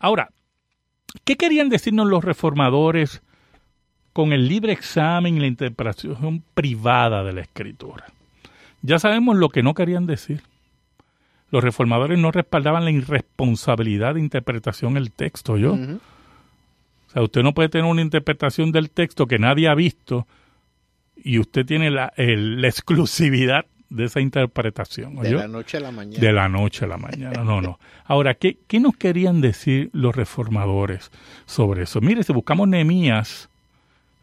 Ahora, 0.00 0.30
¿Qué 1.24 1.36
querían 1.36 1.68
decirnos 1.68 2.06
los 2.06 2.24
reformadores 2.24 3.22
con 4.18 4.32
el 4.32 4.48
libre 4.48 4.72
examen 4.72 5.36
y 5.36 5.38
la 5.38 5.46
interpretación 5.46 6.42
privada 6.52 7.22
de 7.22 7.32
la 7.32 7.42
escritura? 7.42 8.06
Ya 8.82 8.98
sabemos 8.98 9.36
lo 9.36 9.48
que 9.48 9.62
no 9.62 9.74
querían 9.74 10.06
decir. 10.06 10.42
Los 11.52 11.62
reformadores 11.62 12.18
no 12.18 12.32
respaldaban 12.32 12.84
la 12.84 12.90
irresponsabilidad 12.90 14.14
de 14.14 14.20
interpretación 14.20 14.94
del 14.94 15.12
texto, 15.12 15.56
¿yo? 15.56 15.74
O 15.74 17.10
sea, 17.12 17.22
usted 17.22 17.44
no 17.44 17.54
puede 17.54 17.68
tener 17.68 17.88
una 17.88 18.02
interpretación 18.02 18.72
del 18.72 18.90
texto 18.90 19.26
que 19.28 19.38
nadie 19.38 19.68
ha 19.68 19.76
visto 19.76 20.26
y 21.14 21.38
usted 21.38 21.64
tiene 21.64 21.92
la, 21.92 22.12
la 22.16 22.66
exclusividad 22.66 23.66
de 23.88 24.06
esa 24.06 24.18
interpretación. 24.18 25.14
De 25.14 25.30
la 25.30 25.46
noche 25.46 25.76
a 25.76 25.80
la 25.80 25.92
mañana. 25.92 26.20
De 26.20 26.32
la 26.32 26.48
noche 26.48 26.86
a 26.86 26.88
la 26.88 26.96
mañana, 26.96 27.44
no, 27.44 27.60
no. 27.60 27.78
Ahora, 28.04 28.34
¿qué, 28.34 28.58
¿qué 28.66 28.80
nos 28.80 28.96
querían 28.96 29.40
decir 29.40 29.90
los 29.92 30.16
reformadores 30.16 31.12
sobre 31.46 31.84
eso? 31.84 32.00
Mire, 32.00 32.24
si 32.24 32.32
buscamos 32.32 32.66
Nehemías, 32.66 33.48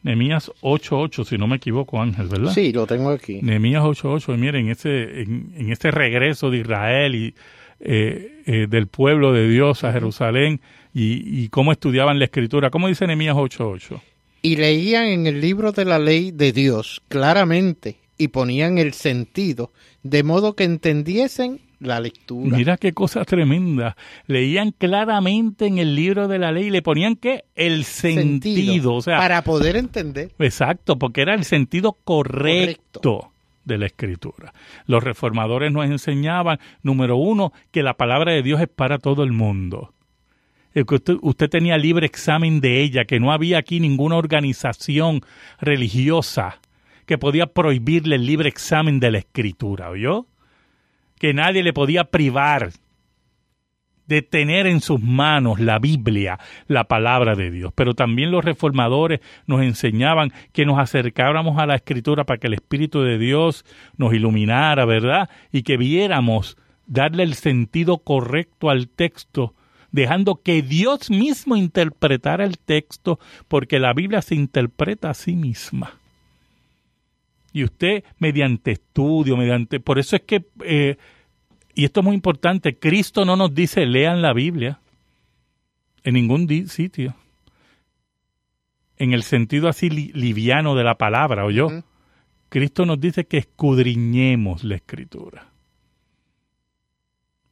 Nehemías 0.06 0.52
8.8, 0.62 1.26
si 1.26 1.38
no 1.40 1.48
me 1.48 1.56
equivoco, 1.56 2.00
Ángel, 2.00 2.28
¿verdad? 2.28 2.52
Sí, 2.52 2.72
lo 2.72 2.86
tengo 2.86 3.10
aquí. 3.10 3.42
Nehemías 3.42 3.82
8.8, 3.82 4.38
miren, 4.38 4.66
en 4.66 4.72
ese, 4.72 5.22
en, 5.22 5.52
en 5.58 5.72
ese 5.72 5.90
regreso 5.90 6.52
de 6.52 6.60
Israel 6.60 7.16
y 7.16 7.34
eh, 7.80 8.44
eh, 8.46 8.68
del 8.70 8.86
pueblo 8.86 9.34
de 9.34 9.50
Dios 9.50 9.84
a 9.84 9.92
Jerusalén 9.92 10.62
y, 10.94 11.44
y 11.44 11.50
cómo 11.50 11.72
estudiaban 11.72 12.20
la 12.20 12.26
escritura. 12.26 12.70
¿Cómo 12.70 12.88
dice 12.88 13.08
Nehemías 13.08 13.36
8.8? 13.36 14.00
Y 14.44 14.58
leían 14.58 15.08
en 15.08 15.26
el 15.26 15.42
libro 15.42 15.72
de 15.72 15.86
la 15.86 15.98
ley 15.98 16.30
de 16.30 16.52
Dios 16.52 17.02
claramente 17.08 17.98
y 18.18 18.30
ponían 18.30 18.78
el 18.78 18.94
sentido, 18.94 19.72
de 20.04 20.24
modo 20.24 20.56
que 20.56 20.64
entendiesen 20.64 21.62
la 21.80 22.00
lectura. 22.00 22.58
Mira 22.58 22.78
qué 22.78 22.94
cosa 22.94 23.26
tremenda. 23.26 23.96
Leían 24.28 24.72
claramente 24.72 25.68
en 25.68 25.78
el 25.78 25.96
libro 25.96 26.28
de 26.28 26.40
la 26.40 26.52
ley, 26.52 26.70
le 26.70 26.82
ponían 26.82 27.16
que 27.16 27.46
el 27.56 27.84
sentido, 27.84 28.96
o 28.96 29.02
sea, 29.02 29.18
para 29.18 29.44
poder 29.44 29.76
entender. 29.76 30.32
Exacto, 30.40 30.98
porque 30.98 31.22
era 31.22 31.34
el 31.34 31.44
sentido 31.44 31.98
correcto, 32.04 33.32
de 33.64 33.78
la 33.78 33.88
escritura. 33.88 34.54
Los 34.86 35.04
reformadores 35.04 35.72
nos 35.72 35.86
enseñaban, 35.86 36.60
número 36.84 37.18
uno, 37.18 37.52
que 37.72 37.84
la 37.84 37.96
palabra 37.96 38.32
de 38.32 38.44
Dios 38.44 38.62
es 38.62 38.70
para 38.70 39.00
todo 39.00 39.24
el 39.24 39.32
mundo. 39.32 39.92
Usted, 40.76 41.16
usted 41.22 41.50
tenía 41.50 41.78
libre 41.78 42.06
examen 42.06 42.60
de 42.60 42.82
ella, 42.82 43.06
que 43.06 43.20
no 43.20 43.32
había 43.32 43.58
aquí 43.58 43.80
ninguna 43.80 44.18
organización 44.18 45.22
religiosa 45.60 46.60
que 47.06 47.18
podía 47.18 47.48
prohibirle 47.48 48.16
el 48.16 48.26
libre 48.26 48.50
examen 48.50 49.00
de 49.00 49.12
la 49.12 49.18
escritura, 49.20 49.90
¿oyó? 49.90 50.28
Que 51.20 51.34
nadie 51.34 51.64
le 51.64 51.74
podía 51.74 52.06
privar 52.06 52.72
de 54.08 54.22
tener 54.22 54.68
en 54.68 54.82
sus 54.82 55.02
manos 55.02 55.60
la 55.60 55.80
Biblia, 55.80 56.40
la 56.68 56.86
palabra 56.86 57.36
de 57.36 57.52
Dios. 57.52 57.74
Pero 57.76 57.94
también 57.94 58.32
los 58.32 58.46
reformadores 58.46 59.20
nos 59.48 59.62
enseñaban 59.62 60.32
que 60.52 60.66
nos 60.66 60.80
acercáramos 60.80 61.58
a 61.58 61.66
la 61.66 61.76
escritura 61.76 62.24
para 62.24 62.40
que 62.40 62.48
el 62.48 62.54
Espíritu 62.54 63.02
de 63.02 63.18
Dios 63.18 63.66
nos 63.98 64.14
iluminara, 64.14 64.86
¿verdad? 64.86 65.30
Y 65.52 65.64
que 65.64 65.78
viéramos 65.78 66.58
darle 66.86 67.24
el 67.24 67.34
sentido 67.34 67.98
correcto 67.98 68.70
al 68.70 68.90
texto, 68.90 69.56
dejando 69.92 70.42
que 70.44 70.62
Dios 70.62 71.10
mismo 71.10 71.56
interpretara 71.56 72.46
el 72.46 72.60
texto, 72.60 73.20
porque 73.48 73.80
la 73.80 73.94
Biblia 73.94 74.22
se 74.22 74.36
interpreta 74.36 75.10
a 75.10 75.14
sí 75.16 75.36
misma. 75.36 75.94
Y 77.56 77.64
usted, 77.64 78.04
mediante 78.20 78.74
estudio, 78.74 79.38
mediante... 79.38 79.80
Por 79.80 79.98
eso 79.98 80.18
es 80.18 80.24
que, 80.24 80.46
eh, 80.66 80.98
y 81.74 81.86
esto 81.86 82.02
es 82.02 82.04
muy 82.04 82.14
importante, 82.14 82.78
Cristo 82.78 83.24
no 83.24 83.38
nos 83.38 83.56
dice 83.56 83.86
lean 83.86 84.22
la 84.22 84.34
Biblia 84.34 84.82
en 86.04 86.16
ningún 86.16 86.50
sitio. 86.68 87.16
En 88.98 89.14
el 89.14 89.24
sentido 89.24 89.70
así 89.70 89.90
liviano 89.90 90.76
de 90.76 90.84
la 90.84 90.96
palabra, 90.96 91.46
¿o 91.46 91.50
yo? 91.50 91.70
Cristo 92.50 92.86
nos 92.86 93.00
dice 93.00 93.26
que 93.26 93.38
escudriñemos 93.38 94.66
la 94.66 94.76
escritura. 94.76 95.48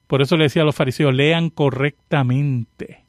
Por 0.08 0.22
eso 0.22 0.36
le 0.36 0.44
decía 0.44 0.64
a 0.64 0.66
los 0.66 0.76
fariseos, 0.76 1.14
lean 1.14 1.50
correctamente, 1.50 3.06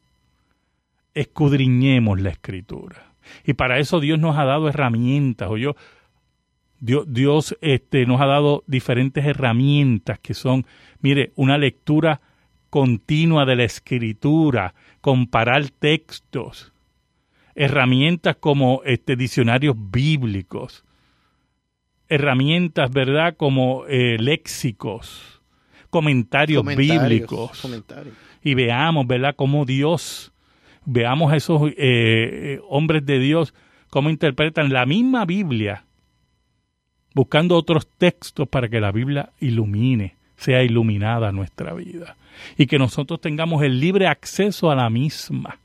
escudriñemos 1.13 2.21
la 2.21 2.29
escritura. 2.29 3.11
Y 3.43 3.51
para 3.51 3.79
eso 3.79 3.99
Dios 3.99 4.17
nos 4.17 4.37
ha 4.37 4.45
dado 4.45 4.69
herramientas, 4.69 5.49
o 5.51 5.57
yo, 5.57 5.75
Dios, 6.85 7.57
este, 7.61 8.05
nos 8.05 8.21
ha 8.21 8.25
dado 8.25 8.63
diferentes 8.67 9.25
herramientas 9.25 10.19
que 10.19 10.33
son, 10.33 10.65
mire, 11.01 11.31
una 11.35 11.57
lectura 11.57 12.21
continua 12.69 13.45
de 13.45 13.55
la 13.55 13.63
escritura, 13.63 14.75
comparar 15.01 15.69
textos, 15.69 16.73
herramientas 17.55 18.35
como 18.35 18.81
este, 18.85 19.15
diccionarios 19.15 19.75
bíblicos, 19.77 20.85
herramientas, 22.07 22.91
¿verdad?, 22.91 23.35
como 23.35 23.85
eh, 23.87 24.17
léxicos, 24.19 25.41
comentarios, 25.89 26.63
bíblicos. 26.63 27.67
Y 28.43 28.53
veamos, 28.53 29.07
¿verdad?, 29.07 29.35
cómo 29.35 29.65
Dios, 29.65 30.33
veamos 30.85 31.31
a 31.31 31.37
esos 31.37 31.69
eh, 31.69 31.73
eh, 31.77 32.61
hombres 32.69 33.05
de 33.05 33.17
Dios, 33.17 33.55
cómo 33.89 34.11
interpretan 34.11 34.71
la 34.71 34.85
misma 34.85 35.25
Biblia 35.25 35.84
buscando 37.15 37.55
otros 37.55 37.87
textos 37.97 38.47
para 38.47 38.67
que 38.67 38.79
la 38.79 38.91
Biblia 38.91 39.31
ilumine 39.39 40.15
sea 40.35 40.61
iluminada 40.63 41.31
nuestra 41.31 41.73
vida 41.73 42.17
y 42.57 42.67
que 42.67 42.77
nosotros 42.77 43.21
tengamos 43.21 43.63
el 43.63 43.79
libre 43.79 44.07
acceso 44.07 44.69
a 44.69 44.75
la 44.75 44.89
misma. 44.89 45.57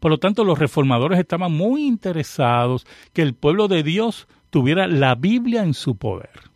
Por 0.00 0.10
lo 0.10 0.18
tanto, 0.18 0.44
los 0.44 0.58
reformadores 0.58 1.18
estaban 1.18 1.52
muy 1.52 1.86
interesados 1.86 2.86
que 3.12 3.22
el 3.22 3.34
pueblo 3.34 3.68
de 3.68 3.84
Dios 3.84 4.26
tuviera 4.50 4.86
la 4.88 5.14
Biblia 5.14 5.62
en 5.62 5.74
su 5.74 5.96
poder. 5.96 6.47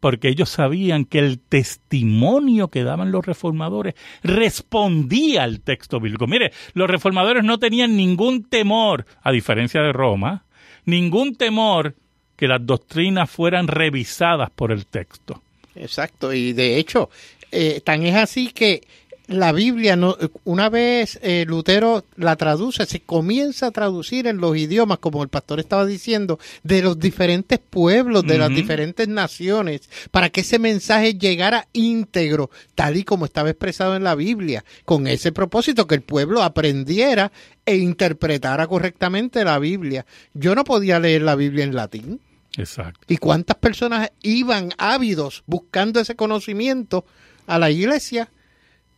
Porque 0.00 0.28
ellos 0.28 0.50
sabían 0.50 1.04
que 1.04 1.18
el 1.18 1.38
testimonio 1.38 2.68
que 2.68 2.84
daban 2.84 3.10
los 3.10 3.24
reformadores 3.24 3.94
respondía 4.22 5.42
al 5.42 5.60
texto 5.60 6.00
bíblico. 6.00 6.26
Mire, 6.26 6.52
los 6.74 6.88
reformadores 6.88 7.44
no 7.44 7.58
tenían 7.58 7.96
ningún 7.96 8.44
temor, 8.44 9.06
a 9.22 9.32
diferencia 9.32 9.80
de 9.80 9.92
Roma, 9.92 10.44
ningún 10.84 11.34
temor 11.34 11.94
que 12.36 12.46
las 12.46 12.64
doctrinas 12.64 13.30
fueran 13.30 13.66
revisadas 13.66 14.50
por 14.50 14.70
el 14.70 14.86
texto. 14.86 15.42
Exacto, 15.74 16.32
y 16.32 16.52
de 16.52 16.78
hecho, 16.78 17.10
eh, 17.50 17.80
tan 17.82 18.02
es 18.02 18.14
así 18.14 18.48
que 18.48 18.82
la 19.28 19.50
Biblia, 19.50 19.96
no, 19.96 20.16
una 20.44 20.68
vez 20.68 21.18
eh, 21.20 21.44
Lutero 21.48 22.04
la 22.16 22.36
traduce, 22.36 22.86
se 22.86 23.00
comienza 23.00 23.66
a 23.66 23.70
traducir 23.72 24.28
en 24.28 24.38
los 24.38 24.56
idiomas, 24.56 24.98
como 24.98 25.22
el 25.22 25.28
pastor 25.28 25.58
estaba 25.58 25.84
diciendo, 25.84 26.38
de 26.62 26.82
los 26.82 26.98
diferentes 26.98 27.58
pueblos, 27.58 28.24
de 28.24 28.38
las 28.38 28.50
diferentes 28.50 29.08
naciones, 29.08 29.88
para 30.12 30.30
que 30.30 30.42
ese 30.42 30.60
mensaje 30.60 31.14
llegara 31.14 31.66
íntegro, 31.72 32.50
tal 32.76 32.96
y 32.96 33.02
como 33.04 33.24
estaba 33.24 33.50
expresado 33.50 33.96
en 33.96 34.04
la 34.04 34.14
Biblia, 34.14 34.64
con 34.84 35.08
ese 35.08 35.32
propósito, 35.32 35.88
que 35.88 35.96
el 35.96 36.02
pueblo 36.02 36.42
aprendiera 36.42 37.32
e 37.64 37.76
interpretara 37.76 38.68
correctamente 38.68 39.44
la 39.44 39.58
Biblia. 39.58 40.06
Yo 40.34 40.54
no 40.54 40.62
podía 40.62 41.00
leer 41.00 41.22
la 41.22 41.34
Biblia 41.34 41.64
en 41.64 41.74
latín. 41.74 42.20
Exacto. 42.56 43.00
¿Y 43.08 43.16
cuántas 43.16 43.56
personas 43.56 44.12
iban 44.22 44.70
ávidos 44.78 45.42
buscando 45.46 45.98
ese 45.98 46.14
conocimiento 46.14 47.04
a 47.48 47.58
la 47.58 47.70
iglesia? 47.70 48.30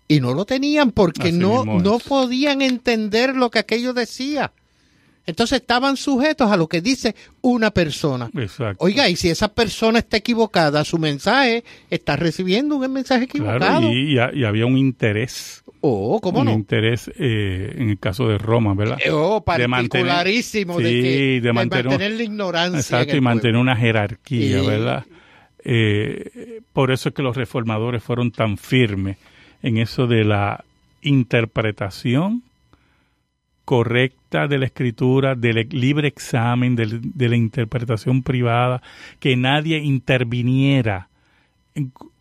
Y 0.09 0.21
no 0.21 0.33
lo 0.33 0.47
tenían 0.47 0.91
porque 0.91 1.31
no, 1.31 1.65
no 1.65 1.99
podían 1.99 2.63
entender 2.63 3.37
lo 3.37 3.51
que 3.51 3.59
aquello 3.59 3.93
decía. 3.93 4.53
Entonces 5.27 5.61
estaban 5.61 5.99
sujetos 5.99 6.51
a 6.51 6.57
lo 6.57 6.69
que 6.69 6.81
dice 6.81 7.15
una 7.43 7.71
persona. 7.71 8.31
Exacto. 8.35 8.83
Oiga, 8.83 9.11
y 9.11 9.17
si 9.17 9.29
esa 9.29 9.53
persona 9.53 9.99
está 9.99 10.17
equivocada, 10.17 10.83
su 10.85 10.97
mensaje 10.97 11.65
está 11.91 12.17
recibiendo 12.17 12.77
un 12.77 12.91
mensaje 12.91 13.25
equivocado. 13.25 13.59
Claro, 13.59 13.93
y, 13.93 14.19
había 14.19 14.65
un 14.65 14.79
interés. 14.79 15.63
Oh, 15.83 16.19
¿cómo 16.23 16.41
un 16.41 16.47
no? 16.47 16.53
interés 16.53 17.11
eh, 17.19 17.75
en 17.77 17.91
el 17.91 17.99
caso 17.99 18.27
de 18.27 18.39
Roma, 18.39 18.73
¿verdad? 18.73 18.97
Eh, 19.05 19.11
oh, 19.11 19.43
particularísimo 19.43 20.79
de, 20.79 21.41
de, 21.43 21.53
mantener, 21.53 22.11
la 22.11 22.23
ignorancia. 22.23 22.79
Exacto, 22.79 23.15
y 23.15 23.21
mantener 23.21 23.59
una 23.59 23.77
jerarquía, 23.77 24.63
¿verdad? 24.63 25.05
Eh, 25.63 26.63
por 26.73 26.91
eso 26.91 27.11
es 27.11 27.15
que 27.15 27.23
los 27.23 27.37
reformadores 27.37 28.03
fueron 28.03 28.31
tan 28.31 28.57
firmes 28.57 29.19
en 29.63 29.79
eso 29.79 30.07
de 30.07 30.25
la 30.25 30.65
interpretación 31.03 32.43
correcta 33.65 34.47
de 34.49 34.59
la 34.59 34.67
escritura, 34.67 35.35
del 35.35 35.69
libre 35.71 36.07
examen, 36.09 36.75
de, 36.75 37.29
la 37.29 37.37
interpretación 37.37 38.23
privada, 38.23 38.83
que 39.21 39.37
nadie 39.37 39.79
interviniera 39.79 41.09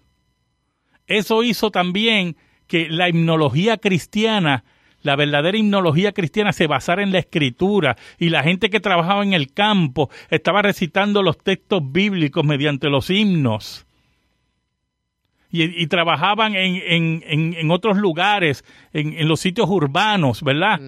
Eso 1.06 1.42
hizo 1.42 1.70
también 1.70 2.36
que 2.66 2.88
la 2.88 3.08
himnología 3.08 3.78
cristiana, 3.78 4.64
la 5.02 5.16
verdadera 5.16 5.56
himnología 5.56 6.12
cristiana 6.12 6.52
se 6.52 6.66
basara 6.66 7.02
en 7.02 7.12
la 7.12 7.18
escritura 7.18 7.96
y 8.18 8.28
la 8.28 8.42
gente 8.42 8.70
que 8.70 8.80
trabajaba 8.80 9.22
en 9.22 9.32
el 9.32 9.52
campo 9.52 10.10
estaba 10.30 10.62
recitando 10.62 11.22
los 11.22 11.38
textos 11.38 11.82
bíblicos 11.92 12.44
mediante 12.44 12.88
los 12.88 13.10
himnos. 13.10 13.84
Y, 15.50 15.86
trabajaban 15.86 16.52
en, 16.54 17.70
otros 17.70 17.96
lugares, 17.96 18.66
en, 18.92 19.26
los 19.26 19.40
sitios 19.40 19.66
urbanos, 19.70 20.42
¿verdad? 20.42 20.78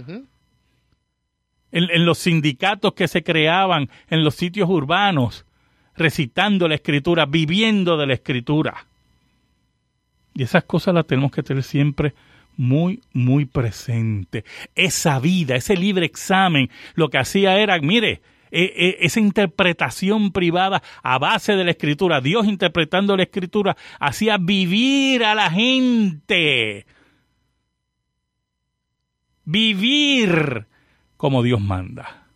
En, 1.73 2.05
los 2.05 2.19
sindicatos 2.19 2.95
que 2.95 3.09
se 3.09 3.23
creaban 3.23 3.89
en 4.09 4.25
los 4.25 4.35
sitios 4.35 4.69
urbanos, 4.69 5.45
recitando 5.97 6.69
la 6.69 6.77
escritura, 6.77 7.27
viviendo 7.27 7.97
de 7.97 8.07
la 8.07 8.15
escritura. 8.15 8.87
Y 10.35 10.43
esas 10.43 10.65
cosas 10.65 10.95
las 10.95 11.07
tenemos 11.07 11.33
que 11.33 11.43
tener 11.43 11.63
siempre 11.63 12.15
muy, 12.57 13.01
muy 13.13 13.45
presente. 13.45 14.45
Esa 14.75 15.19
vida, 15.19 15.57
ese 15.57 15.77
libre 15.77 16.07
examen, 16.07 16.71
lo 16.95 17.09
que 17.09 17.19
hacía 17.19 17.59
era, 17.59 17.79
mire, 17.81 18.23
e, 18.51 18.65
e, 18.65 19.07
esa 19.07 19.21
interpretación 19.21 20.33
privada 20.33 20.83
a 21.03 21.19
base 21.19 21.55
de 21.55 21.65
la 21.65 21.71
escritura, 21.71 22.21
Dios 22.21 22.47
interpretando 22.47 23.17
la 23.17 23.23
escritura, 23.23 23.77
hacía 23.99 24.39
vivir 24.39 25.25
a 25.25 25.35
la 25.35 25.51
gente. 25.51 26.87
Vivir 29.45 30.67
como 31.21 31.43
Dios 31.43 31.61
manda, 31.61 32.29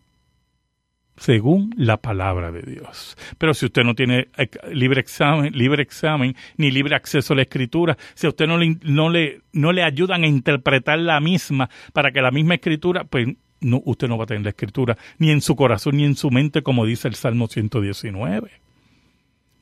según 1.17 1.73
la 1.75 1.97
palabra 1.97 2.53
de 2.53 2.61
Dios. 2.61 3.17
Pero 3.39 3.55
si 3.55 3.65
usted 3.65 3.83
no 3.83 3.95
tiene 3.95 4.29
eh, 4.37 4.51
libre 4.75 5.01
examen, 5.01 5.55
libre 5.55 5.83
examen 5.83 6.37
ni 6.59 6.71
libre 6.71 6.95
acceso 6.95 7.33
a 7.33 7.37
la 7.37 7.43
escritura, 7.45 7.97
si 8.15 8.27
a 8.27 8.29
usted 8.29 8.47
no 8.47 8.59
le, 8.59 8.77
no 8.83 9.09
le, 9.09 9.41
no 9.55 9.73
le 9.73 9.83
ayudan 9.83 10.25
a 10.25 10.27
interpretar 10.27 10.99
la 10.99 11.19
misma 11.19 11.71
para 11.95 12.13
que 12.13 12.21
la 12.21 12.31
misma 12.31 12.57
escritura, 12.57 13.05
pues 13.05 13.27
no, 13.63 13.81
usted 13.87 14.07
no 14.07 14.19
va 14.19 14.25
a 14.25 14.27
tener 14.27 14.43
la 14.43 14.51
escritura 14.51 14.99
ni 15.17 15.31
en 15.31 15.41
su 15.41 15.57
corazón 15.57 15.97
ni 15.97 16.05
en 16.05 16.15
su 16.15 16.31
mente, 16.31 16.63
como 16.63 16.85
dice 16.85 17.09
el 17.09 17.15
Salmo 17.15 17.49
119. 17.49 18.51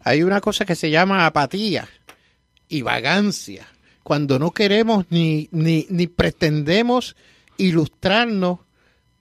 Hay 0.01 0.25
una 0.25 0.41
cosa 0.41 0.65
que 0.65 0.75
se 0.75 0.91
llama 0.91 1.27
apatía 1.27 1.87
y 2.69 2.83
vagancia, 2.83 3.69
cuando 4.03 4.41
no 4.41 4.51
queremos 4.51 5.07
ni, 5.11 5.49
ni, 5.53 5.87
ni 5.91 6.09
pretendemos 6.09 7.15
ilustrarnos 7.57 8.59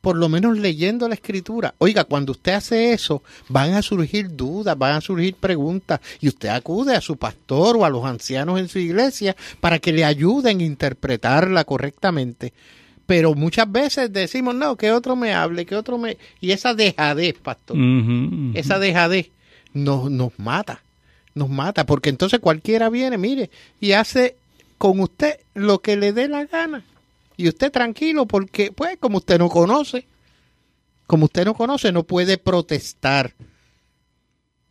por 0.01 0.17
lo 0.17 0.27
menos 0.29 0.57
leyendo 0.57 1.07
la 1.07 1.13
escritura. 1.15 1.75
Oiga, 1.77 2.03
cuando 2.03 2.31
usted 2.31 2.53
hace 2.53 2.91
eso, 2.91 3.21
van 3.47 3.75
a 3.75 3.83
surgir 3.83 4.35
dudas, 4.35 4.77
van 4.77 4.95
a 4.95 5.01
surgir 5.01 5.35
preguntas 5.35 6.01
y 6.19 6.27
usted 6.27 6.49
acude 6.49 6.95
a 6.95 7.01
su 7.01 7.17
pastor 7.17 7.77
o 7.77 7.85
a 7.85 7.89
los 7.89 8.03
ancianos 8.03 8.59
en 8.59 8.67
su 8.67 8.79
iglesia 8.79 9.35
para 9.59 9.79
que 9.79 9.93
le 9.93 10.03
ayuden 10.03 10.59
a 10.59 10.63
interpretarla 10.63 11.63
correctamente. 11.63 12.51
Pero 13.05 13.35
muchas 13.35 13.71
veces 13.71 14.11
decimos, 14.11 14.55
no, 14.55 14.75
que 14.75 14.91
otro 14.91 15.15
me 15.15 15.33
hable, 15.33 15.65
que 15.65 15.75
otro 15.75 15.97
me... 15.97 16.17
Y 16.39 16.51
esa 16.51 16.73
dejadez, 16.73 17.35
pastor, 17.37 17.77
esa 18.53 18.79
dejadez 18.79 19.29
nos, 19.73 20.09
nos 20.09 20.31
mata, 20.39 20.81
nos 21.35 21.49
mata, 21.49 21.85
porque 21.85 22.09
entonces 22.09 22.39
cualquiera 22.39 22.89
viene, 22.89 23.17
mire, 23.17 23.49
y 23.79 23.91
hace 23.91 24.35
con 24.77 24.99
usted 24.99 25.39
lo 25.53 25.79
que 25.79 25.97
le 25.97 26.13
dé 26.13 26.27
la 26.27 26.45
gana 26.45 26.83
y 27.41 27.47
usted 27.47 27.71
tranquilo 27.71 28.25
porque, 28.25 28.71
pues, 28.71 28.97
como 28.99 29.17
usted 29.17 29.39
no 29.39 29.49
conoce, 29.49 30.05
como 31.07 31.25
usted 31.25 31.43
no 31.43 31.55
conoce, 31.55 31.91
no 31.91 32.03
puede 32.03 32.37
protestar, 32.37 33.33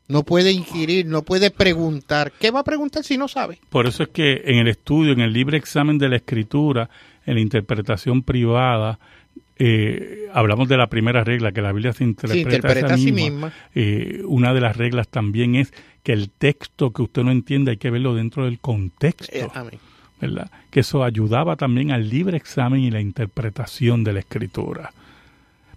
no 0.07 0.23
puede 0.23 0.53
inquirir, 0.53 1.07
no 1.07 1.23
puede 1.23 1.51
preguntar. 1.51 2.33
¿Qué 2.39 2.51
va 2.51 2.61
a 2.61 2.64
preguntar 2.64 3.05
si 3.05 3.18
no 3.18 3.29
sabe? 3.29 3.59
Por 3.68 3.87
eso 3.87 4.05
es 4.05 4.09
que 4.11 4.43
en 4.45 4.59
el 4.59 4.68
estudio, 4.68 5.12
en 5.12 5.21
el 5.21 5.33
libre 5.33 5.59
examen 5.59 5.99
de 5.99 6.09
la 6.09 6.16
escritura, 6.16 6.89
en 7.27 7.35
la 7.35 7.41
interpretación 7.41 8.23
privada, 8.23 8.99
eh, 9.59 10.29
hablamos 10.33 10.68
de 10.68 10.77
la 10.77 10.87
primera 10.87 11.23
regla, 11.25 11.53
que 11.53 11.61
la 11.61 11.73
Biblia 11.73 11.93
se 11.93 12.05
interpreta, 12.05 12.95
a 12.95 12.97
sí 12.97 13.12
misma. 13.12 13.53
Eh, 13.75 14.23
una 14.25 14.55
de 14.55 14.61
las 14.61 14.77
reglas 14.77 15.09
también 15.09 15.57
es 15.57 15.73
que 16.03 16.12
el 16.12 16.31
texto 16.31 16.93
que 16.93 17.03
usted 17.03 17.23
no 17.23 17.31
entienda 17.31 17.73
hay 17.73 17.77
que 17.77 17.91
verlo 17.91 18.14
dentro 18.14 18.45
del 18.45 18.59
contexto. 18.61 19.31
Eh, 19.33 19.47
Que 20.71 20.81
eso 20.81 21.03
ayudaba 21.03 21.57
también 21.57 21.91
al 21.91 22.09
libre 22.09 22.37
examen 22.37 22.81
y 22.81 22.91
la 22.91 23.01
interpretación 23.01 24.05
de 24.05 24.12
la 24.12 24.21
escritura. 24.21 24.93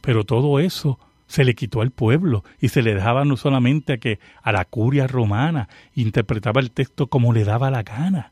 Pero 0.01 0.25
todo 0.25 0.59
eso 0.59 0.99
se 1.27 1.45
le 1.45 1.55
quitó 1.55 1.81
al 1.81 1.91
pueblo 1.91 2.43
y 2.59 2.69
se 2.69 2.81
le 2.81 2.93
dejaba 2.93 3.25
no 3.25 3.37
solamente 3.37 3.93
a 3.93 3.97
que 3.97 4.19
a 4.41 4.51
la 4.51 4.65
curia 4.65 5.07
romana 5.07 5.69
interpretaba 5.95 6.61
el 6.61 6.71
texto 6.71 7.07
como 7.07 7.33
le 7.33 7.45
daba 7.45 7.71
la 7.71 7.83
gana. 7.83 8.31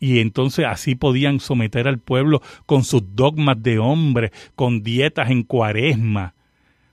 Y 0.00 0.20
entonces 0.20 0.64
así 0.64 0.94
podían 0.94 1.38
someter 1.38 1.86
al 1.86 1.98
pueblo 1.98 2.40
con 2.64 2.84
sus 2.84 3.14
dogmas 3.14 3.62
de 3.62 3.78
hombre, 3.78 4.32
con 4.56 4.82
dietas 4.82 5.30
en 5.30 5.42
cuaresma, 5.42 6.32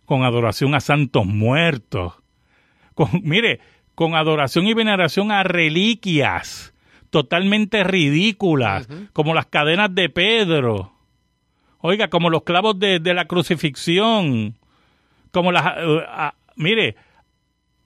con 0.05 0.23
adoración 0.23 0.75
a 0.75 0.81
santos 0.81 1.25
muertos, 1.25 2.13
con, 2.93 3.09
mire, 3.23 3.61
con 3.95 4.13
adoración 4.13 4.67
y 4.67 4.73
veneración 4.73 5.31
a 5.31 5.43
reliquias 5.43 6.73
totalmente 7.23 7.83
ridículas, 7.83 8.87
como 9.11 9.33
las 9.33 9.47
cadenas 9.47 9.95
de 9.95 10.07
Pedro 10.07 10.91
Oiga, 11.79 12.09
como 12.09 12.29
los 12.29 12.43
clavos 12.43 12.77
de, 12.79 12.99
la 12.99 13.25
crucifixión, 13.25 14.57
como 15.31 15.51
las... 15.51 15.65
Eh, 15.77 16.05
ah, 16.07 16.35
mire, 16.55 16.95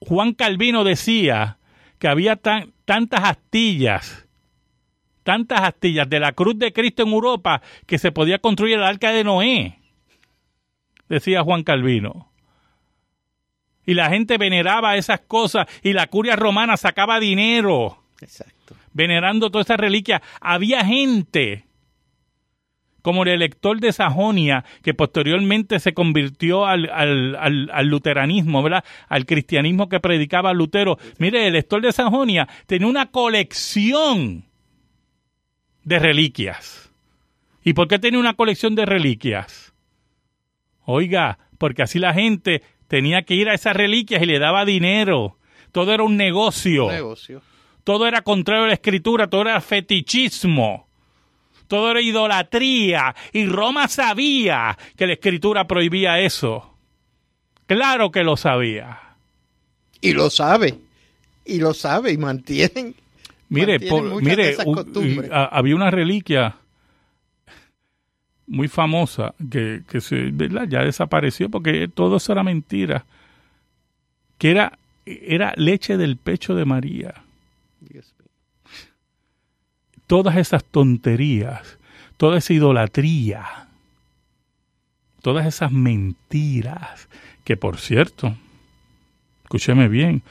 Juan 0.00 0.32
Calvino 0.32 0.82
decía 0.84 1.58
que 1.98 2.08
había 2.08 2.36
tantas 2.36 3.24
astillas, 3.24 4.26
tantas 5.22 5.60
astillas 5.60 6.10
de 6.10 6.20
la 6.20 6.32
cruz 6.32 6.58
de 6.58 6.72
Cristo 6.72 7.04
en 7.04 7.10
Europa 7.10 7.62
que 7.86 7.98
se 7.98 8.12
podía 8.12 8.38
construir 8.38 8.74
el 8.74 8.84
arca 8.84 9.12
de 9.12 9.24
Noé, 9.24 9.78
decía 11.08 11.42
Juan 11.42 11.62
Calvino. 11.62 12.28
Y 13.86 13.94
la 13.94 14.10
gente 14.10 14.38
veneraba 14.38 14.96
esas 14.96 15.20
cosas 15.20 15.66
y 15.82 15.92
la 15.92 16.06
curia 16.06 16.36
romana 16.36 16.76
sacaba 16.76 17.18
dinero. 17.18 18.02
Exacto. 18.20 18.61
Venerando 18.92 19.50
todas 19.50 19.66
esas 19.66 19.80
reliquias. 19.80 20.22
Había 20.40 20.84
gente 20.84 21.64
como 23.02 23.24
el 23.24 23.30
elector 23.30 23.80
de 23.80 23.92
Sajonia, 23.92 24.64
que 24.82 24.94
posteriormente 24.94 25.80
se 25.80 25.92
convirtió 25.92 26.66
al, 26.66 26.88
al, 26.88 27.86
luteranismo, 27.86 28.62
¿verdad? 28.62 28.84
Al 29.08 29.26
cristianismo 29.26 29.88
que 29.88 30.00
predicaba 30.00 30.52
Lutero. 30.52 30.98
Mire, 31.18 31.42
el 31.42 31.48
elector 31.48 31.82
de 31.82 31.92
Sajonia 31.92 32.48
tenía 32.66 32.86
una 32.86 33.10
colección 33.10 34.44
de 35.84 35.98
reliquias. 35.98 36.90
¿Y 37.64 37.74
por 37.74 37.88
qué 37.88 37.98
tenía 37.98 38.20
una 38.20 38.34
colección 38.34 38.74
de 38.74 38.86
reliquias? 38.86 39.74
Oiga, 40.84 41.38
porque 41.58 41.82
así 41.82 41.98
la 41.98 42.14
gente 42.14 42.62
tenía 42.88 43.22
que 43.22 43.34
ir 43.34 43.48
a 43.48 43.54
esas 43.54 43.76
reliquias 43.76 44.22
y 44.22 44.26
le 44.26 44.38
daba 44.38 44.64
dinero. 44.64 45.38
Todo 45.72 45.92
era 45.92 46.02
un 46.02 46.16
negocio. 46.16 46.86
Un 46.86 46.92
negocio. 46.92 47.42
Todo 47.84 48.06
era 48.06 48.22
contrario 48.22 48.64
a 48.64 48.68
la 48.68 48.74
escritura, 48.74 49.28
todo 49.28 49.42
era 49.42 49.60
fetichismo. 49.60 50.86
Todo 51.66 51.90
era 51.90 52.00
idolatría. 52.00 53.14
Y 53.32 53.46
Roma 53.46 53.88
sabía 53.88 54.76
que 54.96 55.06
la 55.06 55.14
escritura 55.14 55.66
prohibía 55.66 56.20
eso. 56.20 56.76
Claro 57.66 58.10
que 58.10 58.22
lo 58.22 58.36
sabía. 58.36 59.00
Y 60.00 60.12
lo 60.12 60.30
sabe, 60.30 60.78
y 61.44 61.58
lo 61.58 61.74
sabe 61.74 62.12
y 62.12 62.18
mantienen. 62.18 62.94
Mire, 63.48 63.78
mire, 64.20 64.56
había 65.30 65.76
una 65.76 65.90
reliquia 65.90 66.56
muy 68.46 68.68
famosa 68.68 69.34
que, 69.50 69.82
se, 70.00 70.32
ya 70.68 70.84
desapareció 70.84 71.48
porque 71.50 71.88
todo 71.88 72.16
eso 72.16 72.32
era 72.32 72.42
mentira, 72.42 73.04
que 74.38 74.50
era, 74.50 74.78
era 75.04 75.52
leche 75.56 75.96
del 75.96 76.16
pecho 76.16 76.54
de 76.54 76.64
María 76.64 77.21
todas 80.12 80.36
esas 80.36 80.62
tonterías, 80.62 81.78
toda 82.18 82.36
esa 82.36 82.52
idolatría, 82.52 83.46
todas 85.22 85.46
esas 85.46 85.72
mentiras, 85.72 87.08
que 87.44 87.56
por 87.56 87.78
cierto, 87.78 88.36
escúcheme 89.44 89.88
bien, 89.88 90.22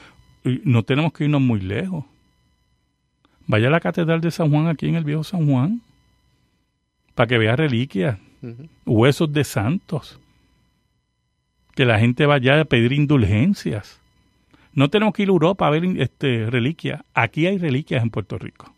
no 0.44 0.84
tenemos 0.84 1.12
que 1.12 1.24
irnos 1.24 1.40
muy 1.40 1.58
lejos. 1.58 2.04
Vaya 3.48 3.66
a 3.66 3.70
la 3.72 3.80
Catedral 3.80 4.20
de 4.20 4.30
San 4.30 4.52
Juan 4.52 4.68
aquí 4.68 4.86
en 4.86 4.94
el 4.94 5.02
Viejo 5.02 5.24
San 5.24 5.50
Juan, 5.50 5.82
para 7.16 7.26
que 7.26 7.38
vea 7.38 7.56
reliquias, 7.56 8.20
huesos 8.86 9.32
de 9.32 9.42
santos, 9.42 10.20
que 11.74 11.86
la 11.86 11.98
gente 11.98 12.24
vaya 12.26 12.60
a 12.60 12.64
pedir 12.66 12.92
indulgencias. 12.92 14.00
No 14.74 14.90
tenemos 14.90 15.12
que 15.12 15.24
ir 15.24 15.28
a 15.28 15.32
Europa 15.32 15.66
a 15.66 15.70
ver 15.70 15.84
este, 15.98 16.48
reliquias. 16.48 17.02
Aquí 17.14 17.48
hay 17.48 17.58
reliquias 17.58 18.00
en 18.04 18.10
Puerto 18.10 18.38
Rico. 18.38 18.72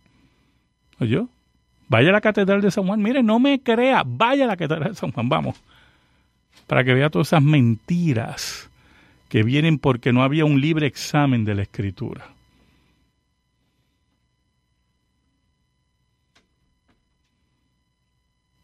¿Oyó? 1.05 1.29
Vaya 1.89 2.09
a 2.09 2.13
la 2.13 2.21
Catedral 2.23 2.63
de 2.63 2.71
San 2.71 2.87
Juan. 2.87 3.03
Mire, 3.03 3.23
no 3.23 3.39
me 3.39 3.63
crea. 3.63 4.03
Vaya 4.07 4.45
a 4.45 4.49
la 4.49 4.57
Catedral 4.57 4.93
de 4.93 4.99
San 4.99 5.13
Juan. 5.13 5.29
Vamos. 5.29 5.61
Para 6.67 6.83
que 6.83 6.95
vea 6.95 7.11
todas 7.11 7.29
esas 7.29 7.43
mentiras 7.43 8.71
que 9.29 9.43
vienen 9.43 9.79
porque 9.79 10.13
no 10.13 10.23
había 10.23 10.47
un 10.47 10.61
libre 10.63 10.87
examen 10.87 11.45
de 11.45 11.55
la 11.55 11.63
Escritura. 11.63 12.27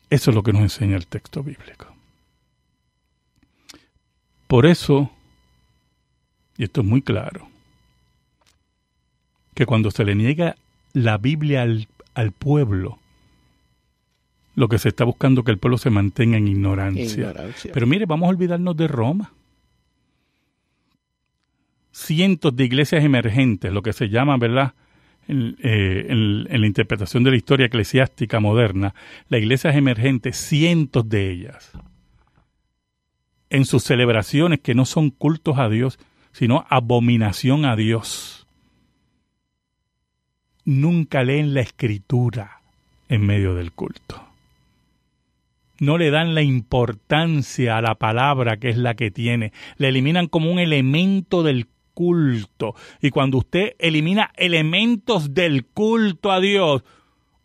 Eso 0.09 0.31
es 0.31 0.35
lo 0.35 0.43
que 0.43 0.53
nos 0.53 0.63
enseña 0.63 0.97
el 0.97 1.07
texto 1.07 1.43
bíblico. 1.43 1.87
Por 4.47 4.65
eso, 4.65 5.11
y 6.57 6.65
esto 6.65 6.81
es 6.81 6.87
muy 6.87 7.03
claro, 7.03 7.49
que 9.55 9.67
cuando 9.67 9.91
se 9.91 10.05
le 10.05 10.15
niega 10.15 10.57
la 10.95 11.19
Biblia 11.19 11.63
al 11.63 11.87
al 12.15 12.33
pueblo. 12.33 12.99
Lo 14.55 14.69
que 14.69 14.79
se 14.79 14.89
está 14.89 15.05
buscando 15.05 15.45
que 15.45 15.53
el 15.53 15.59
pueblo 15.59 15.79
se 15.79 15.91
mantenga 15.91 16.37
en 16.37 16.49
ignorancia. 16.49 17.33
Pero 17.73 17.87
mire, 17.87 18.07
vamos 18.07 18.27
a 18.27 18.31
olvidarnos 18.31 18.77
de 18.77 18.89
Roma. 18.89 19.33
Cientos 21.93 22.55
de 22.55 22.65
iglesias 22.65 23.05
emergentes, 23.05 23.73
lo 23.73 23.83
que 23.83 23.93
se 23.93 24.09
llama, 24.09 24.37
¿verdad? 24.37 24.75
En, 25.29 25.57
eh, 25.63 26.07
en, 26.09 26.61
la 26.61 26.67
interpretación 26.67 27.23
de 27.23 27.31
la 27.31 27.37
historia 27.37 27.67
eclesiástica 27.67 28.41
moderna, 28.41 28.95
las 29.29 29.41
iglesias 29.41 29.77
emergentes, 29.77 30.37
cientos 30.37 31.09
de 31.09 31.31
ellas, 31.31 31.73
en 33.49 33.65
sus 33.65 33.85
celebraciones 33.85 34.61
que 34.61 34.75
no 34.75 34.85
son 34.85 35.11
cultos 35.11 35.59
a 35.59 35.69
Dios, 35.69 35.99
sino 36.33 36.65
abominación 36.69 37.65
a 37.65 37.77
Dios 37.77 38.40
nunca 40.71 41.25
leen 41.25 41.53
la 41.53 41.63
escritura 41.63 42.61
en 43.09 43.27
medio 43.27 43.55
del 43.55 43.73
culto. 43.73 44.25
No 45.81 45.99
le 45.99 46.11
dan 46.11 46.35
la 46.35 46.43
importancia 46.43 47.77
a 47.77 47.83
la 47.83 47.97
palabra 47.97 48.59
que 48.59 48.69
es 48.69 48.77
la 48.77 48.95
que 48.95 49.11
tiene. 49.11 49.53
Le 49.79 49.89
eliminan 49.89 50.29
como 50.29 50.53
un 50.53 50.61
elemento 50.61 51.43
del 51.43 51.67
culto. 51.95 52.77
Y 53.01 53.11
cuando 53.11 53.39
usted 53.39 53.75
elimina 53.81 54.31
elementos 54.37 55.35
del 55.35 55.67
culto 55.67 56.31
a 56.31 56.39
Dios, 56.39 56.85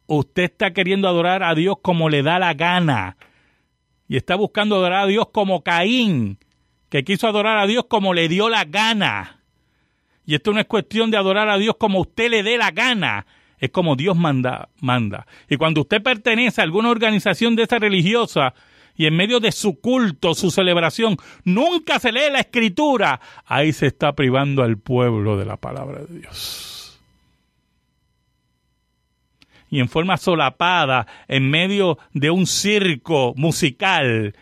usted 0.05 0.43
está 0.43 0.71
queriendo 0.73 1.07
adorar 1.07 1.41
a 1.41 1.55
Dios 1.55 1.77
como 1.81 2.09
le 2.09 2.21
da 2.21 2.37
la 2.37 2.53
gana. 2.53 3.17
Y 4.07 4.17
está 4.17 4.35
buscando 4.35 4.75
adorar 4.75 5.05
a 5.05 5.07
Dios 5.07 5.29
como 5.31 5.63
Caín, 5.63 6.37
que 6.89 7.03
quiso 7.03 7.27
adorar 7.27 7.57
a 7.57 7.65
Dios 7.65 7.85
como 7.89 8.13
le 8.13 8.27
dio 8.27 8.49
la 8.49 8.65
gana. 8.65 9.34
Y 10.25 10.35
esto 10.35 10.51
no 10.51 10.59
es 10.59 10.65
cuestión 10.65 11.11
de 11.11 11.17
adorar 11.17 11.49
a 11.49 11.57
Dios 11.57 11.75
como 11.77 11.99
usted 12.01 12.29
le 12.29 12.43
dé 12.43 12.57
la 12.57 12.71
gana, 12.71 13.25
es 13.59 13.69
como 13.69 13.95
Dios 13.95 14.17
manda, 14.17 14.69
manda. 14.81 15.27
Y 15.49 15.57
cuando 15.57 15.81
usted 15.81 16.01
pertenece 16.01 16.61
a 16.61 16.63
alguna 16.63 16.89
organización 16.89 17.55
de 17.55 17.63
esa 17.63 17.79
religiosa 17.79 18.53
y 18.95 19.05
en 19.05 19.15
medio 19.15 19.39
de 19.39 19.51
su 19.51 19.79
culto, 19.79 20.33
su 20.33 20.51
celebración, 20.51 21.17
nunca 21.43 21.99
se 21.99 22.11
lee 22.11 22.31
la 22.31 22.39
escritura, 22.39 23.19
ahí 23.45 23.73
se 23.73 23.87
está 23.87 24.13
privando 24.13 24.63
al 24.63 24.77
pueblo 24.77 25.37
de 25.37 25.45
la 25.45 25.57
palabra 25.57 26.03
de 26.05 26.19
Dios. 26.19 26.99
Y 29.69 29.79
en 29.79 29.89
forma 29.89 30.17
solapada, 30.17 31.05
en 31.27 31.49
medio 31.49 31.97
de 32.13 32.29
un 32.29 32.47
circo 32.47 33.33
musical, 33.35 34.35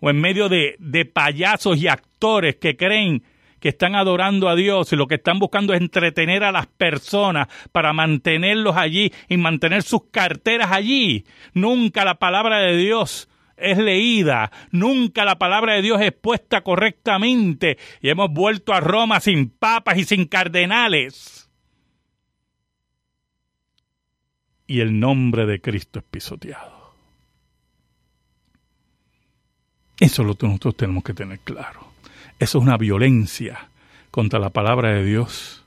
o 0.00 0.10
en 0.10 0.20
medio 0.20 0.48
de, 0.50 0.76
de 0.78 1.06
payasos 1.06 1.78
y 1.78 1.88
actores 1.88 2.56
que 2.56 2.76
creen 2.76 3.22
que 3.64 3.70
están 3.70 3.94
adorando 3.94 4.50
a 4.50 4.56
Dios 4.56 4.92
y 4.92 4.96
lo 4.96 5.06
que 5.06 5.14
están 5.14 5.38
buscando 5.38 5.72
es 5.72 5.80
entretener 5.80 6.44
a 6.44 6.52
las 6.52 6.66
personas 6.66 7.48
para 7.72 7.94
mantenerlos 7.94 8.76
allí 8.76 9.10
y 9.26 9.38
mantener 9.38 9.82
sus 9.82 10.10
carteras 10.10 10.70
allí. 10.70 11.24
Nunca 11.54 12.04
la 12.04 12.16
palabra 12.16 12.58
de 12.58 12.76
Dios 12.76 13.26
es 13.56 13.78
leída, 13.78 14.52
nunca 14.70 15.24
la 15.24 15.38
palabra 15.38 15.72
de 15.72 15.80
Dios 15.80 15.98
es 16.02 16.12
puesta 16.12 16.60
correctamente 16.60 17.78
y 18.02 18.10
hemos 18.10 18.30
vuelto 18.30 18.74
a 18.74 18.80
Roma 18.80 19.18
sin 19.20 19.48
papas 19.48 19.96
y 19.96 20.04
sin 20.04 20.26
cardenales. 20.26 21.48
Y 24.66 24.80
el 24.80 25.00
nombre 25.00 25.46
de 25.46 25.62
Cristo 25.62 26.00
es 26.00 26.04
pisoteado. 26.04 26.92
Eso 29.98 30.20
es 30.20 30.28
lo 30.28 30.36
nosotros 30.48 30.76
tenemos 30.76 31.02
que 31.02 31.14
tener 31.14 31.38
claro. 31.38 31.93
Eso 32.38 32.58
es 32.58 32.64
una 32.64 32.76
violencia 32.76 33.68
contra 34.10 34.38
la 34.38 34.50
palabra 34.50 34.90
de 34.90 35.04
Dios. 35.04 35.64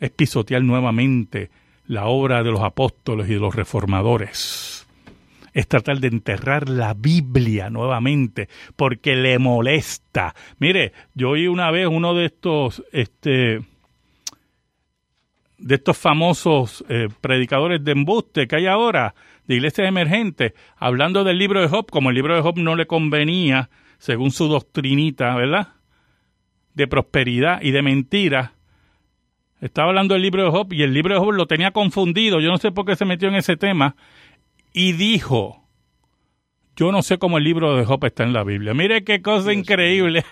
Es 0.00 0.10
pisotear 0.10 0.62
nuevamente 0.62 1.50
la 1.86 2.06
obra 2.06 2.42
de 2.42 2.50
los 2.50 2.60
apóstoles 2.60 3.28
y 3.28 3.34
de 3.34 3.40
los 3.40 3.54
reformadores. 3.54 4.86
Es 5.52 5.66
tratar 5.66 5.98
de 5.98 6.08
enterrar 6.08 6.68
la 6.68 6.94
Biblia 6.94 7.70
nuevamente 7.70 8.48
porque 8.76 9.16
le 9.16 9.38
molesta. 9.38 10.34
Mire, 10.58 10.92
yo 11.14 11.30
oí 11.30 11.48
una 11.48 11.70
vez 11.70 11.88
uno 11.88 12.14
de 12.14 12.26
estos, 12.26 12.84
este, 12.92 13.62
de 15.58 15.74
estos 15.74 15.96
famosos 15.96 16.84
eh, 16.88 17.08
predicadores 17.20 17.82
de 17.82 17.92
embuste 17.92 18.46
que 18.46 18.56
hay 18.56 18.66
ahora, 18.66 19.14
de 19.46 19.56
iglesias 19.56 19.88
emergentes, 19.88 20.52
hablando 20.76 21.24
del 21.24 21.38
libro 21.38 21.60
de 21.60 21.68
Job, 21.68 21.90
como 21.90 22.10
el 22.10 22.14
libro 22.14 22.36
de 22.36 22.42
Job 22.42 22.58
no 22.58 22.76
le 22.76 22.86
convenía, 22.86 23.70
según 23.98 24.30
su 24.30 24.48
doctrinita, 24.48 25.34
¿verdad? 25.34 25.74
De 26.74 26.86
prosperidad 26.86 27.60
y 27.62 27.72
de 27.72 27.82
mentira. 27.82 28.54
Estaba 29.60 29.88
hablando 29.88 30.14
del 30.14 30.22
libro 30.22 30.44
de 30.44 30.50
Job 30.50 30.72
y 30.72 30.82
el 30.82 30.94
libro 30.94 31.14
de 31.14 31.20
Job 31.20 31.32
lo 31.32 31.46
tenía 31.46 31.72
confundido. 31.72 32.40
Yo 32.40 32.50
no 32.50 32.58
sé 32.58 32.70
por 32.70 32.86
qué 32.86 32.96
se 32.96 33.04
metió 33.04 33.28
en 33.28 33.34
ese 33.34 33.56
tema. 33.56 33.96
Y 34.72 34.92
dijo, 34.92 35.64
yo 36.76 36.92
no 36.92 37.02
sé 37.02 37.18
cómo 37.18 37.38
el 37.38 37.44
libro 37.44 37.76
de 37.76 37.84
Job 37.84 38.04
está 38.04 38.22
en 38.22 38.32
la 38.32 38.44
Biblia. 38.44 38.72
Mire 38.74 39.02
qué 39.02 39.20
cosa 39.20 39.52
increíble. 39.52 40.24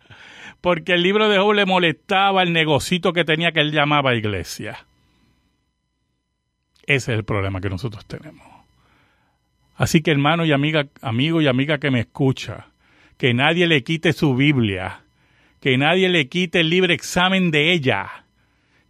porque 0.60 0.94
el 0.94 1.02
libro 1.02 1.28
de 1.28 1.38
Job 1.38 1.52
le 1.52 1.66
molestaba 1.66 2.42
el 2.42 2.52
negocito 2.52 3.12
que 3.12 3.24
tenía 3.24 3.52
que 3.52 3.60
él 3.60 3.70
llamaba 3.70 4.14
iglesia. 4.14 4.86
Ese 6.86 7.12
es 7.12 7.18
el 7.18 7.24
problema 7.24 7.60
que 7.60 7.70
nosotros 7.70 8.04
tenemos. 8.06 8.46
Así 9.76 10.02
que 10.02 10.10
hermano 10.10 10.44
y 10.44 10.52
amiga, 10.52 10.86
amigo 11.02 11.40
y 11.40 11.46
amiga 11.46 11.78
que 11.78 11.90
me 11.90 12.00
escucha, 12.00 12.68
que 13.16 13.34
nadie 13.34 13.66
le 13.66 13.82
quite 13.82 14.12
su 14.12 14.34
Biblia, 14.34 15.04
que 15.60 15.76
nadie 15.78 16.08
le 16.08 16.28
quite 16.28 16.60
el 16.60 16.70
libre 16.70 16.94
examen 16.94 17.50
de 17.50 17.72
ella, 17.72 18.26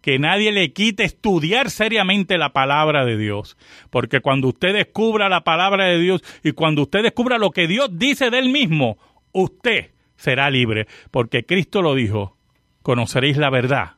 que 0.01 0.19
nadie 0.19 0.51
le 0.51 0.71
quite 0.71 1.03
estudiar 1.03 1.69
seriamente 1.69 2.37
la 2.37 2.53
palabra 2.53 3.05
de 3.05 3.17
Dios, 3.17 3.57
porque 3.89 4.21
cuando 4.21 4.49
usted 4.49 4.73
descubra 4.73 5.29
la 5.29 5.43
palabra 5.43 5.85
de 5.85 5.99
Dios 5.99 6.21
y 6.43 6.51
cuando 6.51 6.83
usted 6.83 7.01
descubra 7.01 7.37
lo 7.37 7.51
que 7.51 7.67
Dios 7.67 7.89
dice 7.91 8.29
de 8.29 8.39
él 8.39 8.49
mismo, 8.49 8.97
usted 9.31 9.91
será 10.15 10.49
libre, 10.49 10.87
porque 11.11 11.45
Cristo 11.45 11.81
lo 11.81 11.95
dijo, 11.95 12.37
conoceréis 12.81 13.37
la 13.37 13.49
verdad 13.49 13.93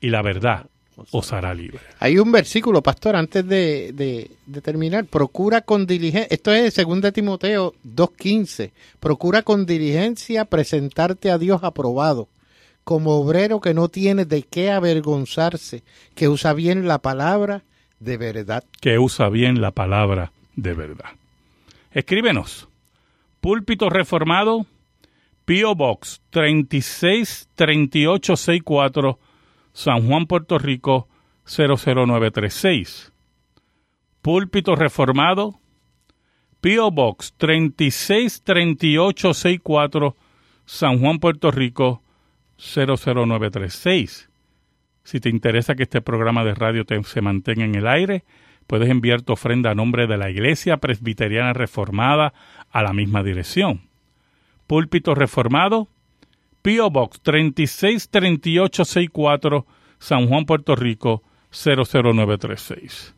y 0.00 0.08
la 0.08 0.22
verdad 0.22 0.71
os 1.10 1.32
hará 1.32 1.54
libre. 1.54 1.80
Hay 1.98 2.18
un 2.18 2.30
versículo, 2.32 2.82
pastor, 2.82 3.16
antes 3.16 3.46
de, 3.46 3.92
de, 3.92 4.60
terminar, 4.60 5.06
procura 5.06 5.62
con 5.62 5.86
diligencia, 5.86 6.28
esto 6.30 6.52
es 6.52 6.74
2 6.74 7.12
Timoteo 7.12 7.74
2.15, 7.84 8.72
procura 9.00 9.42
con 9.42 9.66
diligencia 9.66 10.44
presentarte 10.44 11.30
a 11.30 11.38
Dios 11.38 11.64
aprobado, 11.64 12.28
como 12.84 13.12
obrero 13.12 13.60
que 13.60 13.74
no 13.74 13.88
tiene 13.88 14.24
de 14.24 14.42
qué 14.42 14.70
avergonzarse, 14.70 15.82
que 16.14 16.28
usa 16.28 16.52
bien 16.52 16.86
la 16.88 16.98
palabra 16.98 17.62
de 18.00 18.16
verdad. 18.16 18.64
Que 18.80 18.98
usa 18.98 19.28
bien 19.28 19.60
la 19.60 19.70
palabra 19.70 20.32
de 20.56 20.74
verdad. 20.74 21.10
Escríbenos. 21.92 22.68
Púlpito 23.40 23.88
Reformado, 23.90 24.66
P.O. 25.44 25.74
Box 25.74 26.20
363864, 26.30 29.18
San 29.72 30.06
Juan, 30.06 30.26
Puerto 30.26 30.58
Rico 30.58 31.08
00936. 31.44 33.12
Púlpito 34.20 34.76
Reformado, 34.76 35.58
P.O. 36.60 36.90
Box 36.90 37.32
363864, 37.38 40.16
San 40.64 41.00
Juan, 41.00 41.18
Puerto 41.18 41.50
Rico 41.50 42.02
00936. 42.56 44.28
Si 45.04 45.18
te 45.18 45.28
interesa 45.28 45.74
que 45.74 45.82
este 45.82 46.00
programa 46.00 46.44
de 46.44 46.54
radio 46.54 46.84
se 47.04 47.20
mantenga 47.20 47.64
en 47.64 47.74
el 47.74 47.88
aire, 47.88 48.22
puedes 48.68 48.88
enviar 48.88 49.22
tu 49.22 49.32
ofrenda 49.32 49.72
a 49.72 49.74
nombre 49.74 50.06
de 50.06 50.16
la 50.16 50.30
Iglesia 50.30 50.76
Presbiteriana 50.76 51.52
Reformada 51.52 52.32
a 52.70 52.82
la 52.82 52.92
misma 52.92 53.24
dirección 53.24 53.90
Púlpito 54.72 55.14
Reformado, 55.14 55.88
P.O. 56.62 56.90
Box 56.90 57.20
363864, 57.22 59.66
San 59.98 60.28
Juan, 60.28 60.44
Puerto 60.44 60.76
Rico 60.76 61.24
00936. 61.50 63.16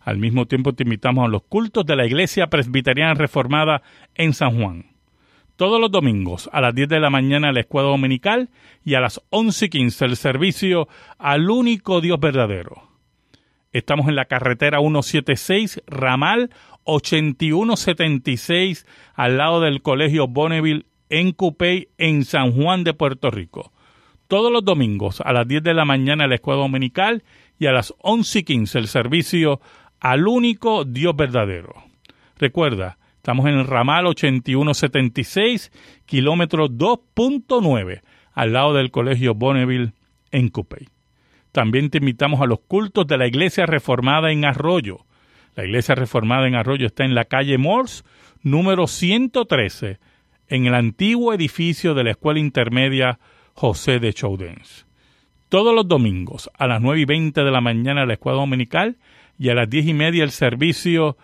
Al 0.00 0.18
mismo 0.18 0.46
tiempo 0.46 0.72
te 0.72 0.82
invitamos 0.82 1.24
a 1.24 1.28
los 1.28 1.42
cultos 1.42 1.86
de 1.86 1.94
la 1.94 2.04
Iglesia 2.04 2.48
Presbiteriana 2.48 3.14
Reformada 3.14 3.82
en 4.16 4.34
San 4.34 4.60
Juan. 4.60 4.86
Todos 5.54 5.80
los 5.80 5.92
domingos 5.92 6.50
a 6.52 6.60
las 6.60 6.74
10 6.74 6.88
de 6.88 7.00
la 7.00 7.10
mañana 7.10 7.52
la 7.52 7.60
escuadra 7.60 7.90
dominical 7.90 8.48
y 8.82 8.94
a 8.94 9.00
las 9.00 9.20
11 9.30 9.66
y 9.66 9.68
15 9.68 10.04
el 10.06 10.16
servicio 10.16 10.88
al 11.18 11.48
único 11.50 12.00
Dios 12.00 12.18
verdadero. 12.18 12.90
Estamos 13.72 14.08
en 14.08 14.16
la 14.16 14.24
carretera 14.24 14.80
176, 14.80 15.82
ramal 15.86 16.50
8176, 16.84 18.86
al 19.14 19.36
lado 19.36 19.60
del 19.60 19.82
Colegio 19.82 20.26
Bonneville 20.26 20.86
en 21.10 21.32
Cupey, 21.32 21.88
en 21.98 22.24
San 22.24 22.52
Juan 22.52 22.84
de 22.84 22.94
Puerto 22.94 23.30
Rico. 23.30 23.72
Todos 24.28 24.50
los 24.52 24.64
domingos 24.64 25.20
a 25.20 25.32
las 25.32 25.46
10 25.46 25.62
de 25.62 25.74
la 25.74 25.84
mañana 25.84 26.26
la 26.26 26.36
escuela 26.36 26.60
dominical 26.60 27.24
y 27.58 27.66
a 27.66 27.72
las 27.72 27.92
11 27.98 28.38
y 28.38 28.42
15 28.44 28.78
el 28.78 28.86
servicio 28.86 29.60
al 30.00 30.26
único 30.26 30.84
Dios 30.84 31.14
verdadero. 31.14 31.74
Recuerda, 32.38 32.96
estamos 33.16 33.46
en 33.46 33.58
el 33.58 33.66
ramal 33.66 34.06
8176, 34.06 35.72
kilómetro 36.06 36.68
2.9, 36.68 38.02
al 38.32 38.52
lado 38.52 38.72
del 38.72 38.90
Colegio 38.90 39.34
Bonneville 39.34 39.92
en 40.30 40.48
Cupey. 40.48 40.88
También 41.52 41.90
te 41.90 41.98
invitamos 41.98 42.40
a 42.40 42.46
los 42.46 42.60
cultos 42.60 43.06
de 43.06 43.18
la 43.18 43.26
Iglesia 43.26 43.66
Reformada 43.66 44.30
en 44.30 44.44
Arroyo. 44.44 45.04
La 45.56 45.64
Iglesia 45.64 45.96
Reformada 45.96 46.46
en 46.46 46.54
Arroyo 46.54 46.86
está 46.86 47.04
en 47.04 47.14
la 47.14 47.24
calle 47.24 47.58
Morse, 47.58 48.04
número 48.42 48.86
113, 48.86 49.98
en 50.50 50.66
el 50.66 50.74
antiguo 50.74 51.32
edificio 51.32 51.94
de 51.94 52.04
la 52.04 52.10
Escuela 52.10 52.40
Intermedia 52.40 53.18
José 53.54 54.00
de 54.00 54.12
Chaudens. 54.12 54.84
Todos 55.48 55.74
los 55.74 55.86
domingos 55.88 56.50
a 56.58 56.66
las 56.66 56.82
nueve 56.82 57.00
y 57.00 57.04
veinte 57.04 57.42
de 57.42 57.50
la 57.50 57.60
mañana 57.60 58.04
la 58.04 58.14
escuela 58.14 58.38
dominical 58.38 58.96
y 59.38 59.48
a 59.48 59.54
las 59.54 59.70
diez 59.70 59.86
y 59.86 59.94
media 59.94 60.24
el 60.24 60.32
servicio 60.32 61.16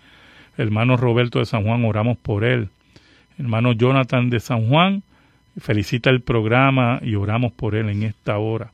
Hermano 0.59 0.97
Roberto 0.97 1.39
de 1.39 1.47
San 1.47 1.65
Juan, 1.65 1.85
oramos 1.85 2.19
por 2.19 2.45
él. 2.45 2.69
Hermano 3.39 3.73
Jonathan 3.73 4.29
de 4.29 4.41
San 4.41 4.69
Juan, 4.69 5.03
felicita 5.59 6.11
el 6.11 6.21
programa 6.21 6.99
y 7.03 7.15
oramos 7.15 7.53
por 7.53 7.75
él 7.75 7.89
en 7.89 8.03
esta 8.03 8.39
hora. 8.39 8.73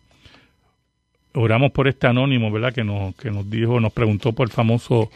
Oramos 1.34 1.72
por 1.72 1.88
este 1.88 2.06
anónimo, 2.06 2.50
¿verdad? 2.50 2.72
Que 2.72 2.84
nos, 2.84 3.14
que 3.16 3.30
nos 3.30 3.48
dijo, 3.50 3.80
nos 3.80 3.92
preguntó 3.92 4.32
por 4.32 4.46
el 4.48 4.52
famoso 4.52 5.10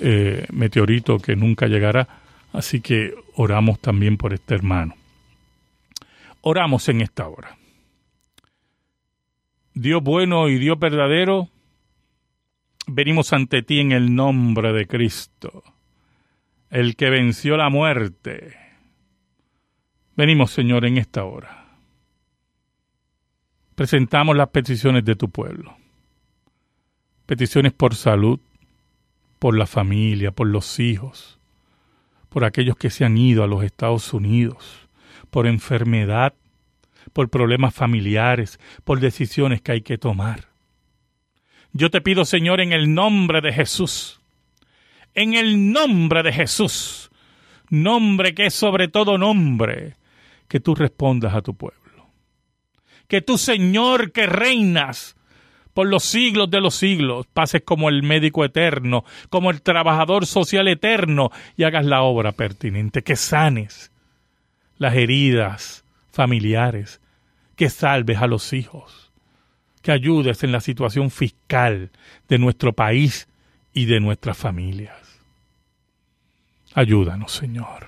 eh, 0.00 0.46
meteorito 0.52 1.18
que 1.18 1.36
nunca 1.36 1.66
llegará. 1.66 2.06
Así 2.52 2.80
que 2.80 3.14
oramos 3.34 3.80
también 3.80 4.16
por 4.16 4.32
este 4.32 4.54
hermano. 4.54 4.94
Oramos 6.42 6.88
en 6.88 7.00
esta 7.00 7.26
hora. 7.26 7.56
Dios 9.72 10.02
bueno 10.02 10.48
y 10.48 10.58
Dios 10.58 10.78
verdadero, 10.78 11.48
venimos 12.86 13.32
ante 13.32 13.62
ti 13.62 13.80
en 13.80 13.90
el 13.90 14.14
nombre 14.14 14.72
de 14.72 14.86
Cristo, 14.86 15.64
el 16.70 16.94
que 16.94 17.10
venció 17.10 17.56
la 17.56 17.70
muerte. 17.70 18.56
Venimos, 20.16 20.52
Señor, 20.52 20.84
en 20.84 20.98
esta 20.98 21.24
hora. 21.24 21.63
Presentamos 23.74 24.36
las 24.36 24.50
peticiones 24.50 25.04
de 25.04 25.16
tu 25.16 25.30
pueblo. 25.30 25.76
Peticiones 27.26 27.72
por 27.72 27.96
salud, 27.96 28.38
por 29.38 29.56
la 29.56 29.66
familia, 29.66 30.30
por 30.30 30.46
los 30.46 30.78
hijos, 30.78 31.38
por 32.28 32.44
aquellos 32.44 32.76
que 32.76 32.90
se 32.90 33.04
han 33.04 33.18
ido 33.18 33.42
a 33.42 33.46
los 33.48 33.64
Estados 33.64 34.12
Unidos, 34.12 34.88
por 35.30 35.46
enfermedad, 35.46 36.34
por 37.12 37.28
problemas 37.28 37.74
familiares, 37.74 38.60
por 38.84 39.00
decisiones 39.00 39.60
que 39.60 39.72
hay 39.72 39.80
que 39.82 39.98
tomar. 39.98 40.48
Yo 41.72 41.90
te 41.90 42.00
pido, 42.00 42.24
Señor, 42.24 42.60
en 42.60 42.72
el 42.72 42.94
nombre 42.94 43.40
de 43.40 43.52
Jesús, 43.52 44.20
en 45.14 45.34
el 45.34 45.72
nombre 45.72 46.22
de 46.22 46.32
Jesús, 46.32 47.10
nombre 47.70 48.34
que 48.34 48.46
es 48.46 48.54
sobre 48.54 48.86
todo 48.86 49.18
nombre, 49.18 49.96
que 50.46 50.60
tú 50.60 50.74
respondas 50.76 51.34
a 51.34 51.42
tu 51.42 51.54
pueblo. 51.54 51.83
Que 53.08 53.20
tú, 53.20 53.38
Señor, 53.38 54.12
que 54.12 54.26
reinas, 54.26 55.16
por 55.74 55.88
los 55.88 56.04
siglos 56.04 56.50
de 56.50 56.60
los 56.60 56.76
siglos, 56.76 57.26
pases 57.26 57.62
como 57.62 57.88
el 57.88 58.02
médico 58.02 58.44
eterno, 58.44 59.04
como 59.28 59.50
el 59.50 59.60
trabajador 59.60 60.24
social 60.24 60.68
eterno 60.68 61.30
y 61.56 61.64
hagas 61.64 61.84
la 61.84 62.02
obra 62.02 62.32
pertinente, 62.32 63.02
que 63.02 63.16
sanes 63.16 63.90
las 64.78 64.94
heridas 64.94 65.84
familiares, 66.12 67.00
que 67.56 67.70
salves 67.70 68.18
a 68.18 68.28
los 68.28 68.52
hijos, 68.52 69.10
que 69.82 69.92
ayudes 69.92 70.44
en 70.44 70.52
la 70.52 70.60
situación 70.60 71.10
fiscal 71.10 71.90
de 72.28 72.38
nuestro 72.38 72.72
país 72.72 73.28
y 73.72 73.86
de 73.86 74.00
nuestras 74.00 74.36
familias. 74.36 74.96
Ayúdanos, 76.74 77.32
Señor, 77.32 77.86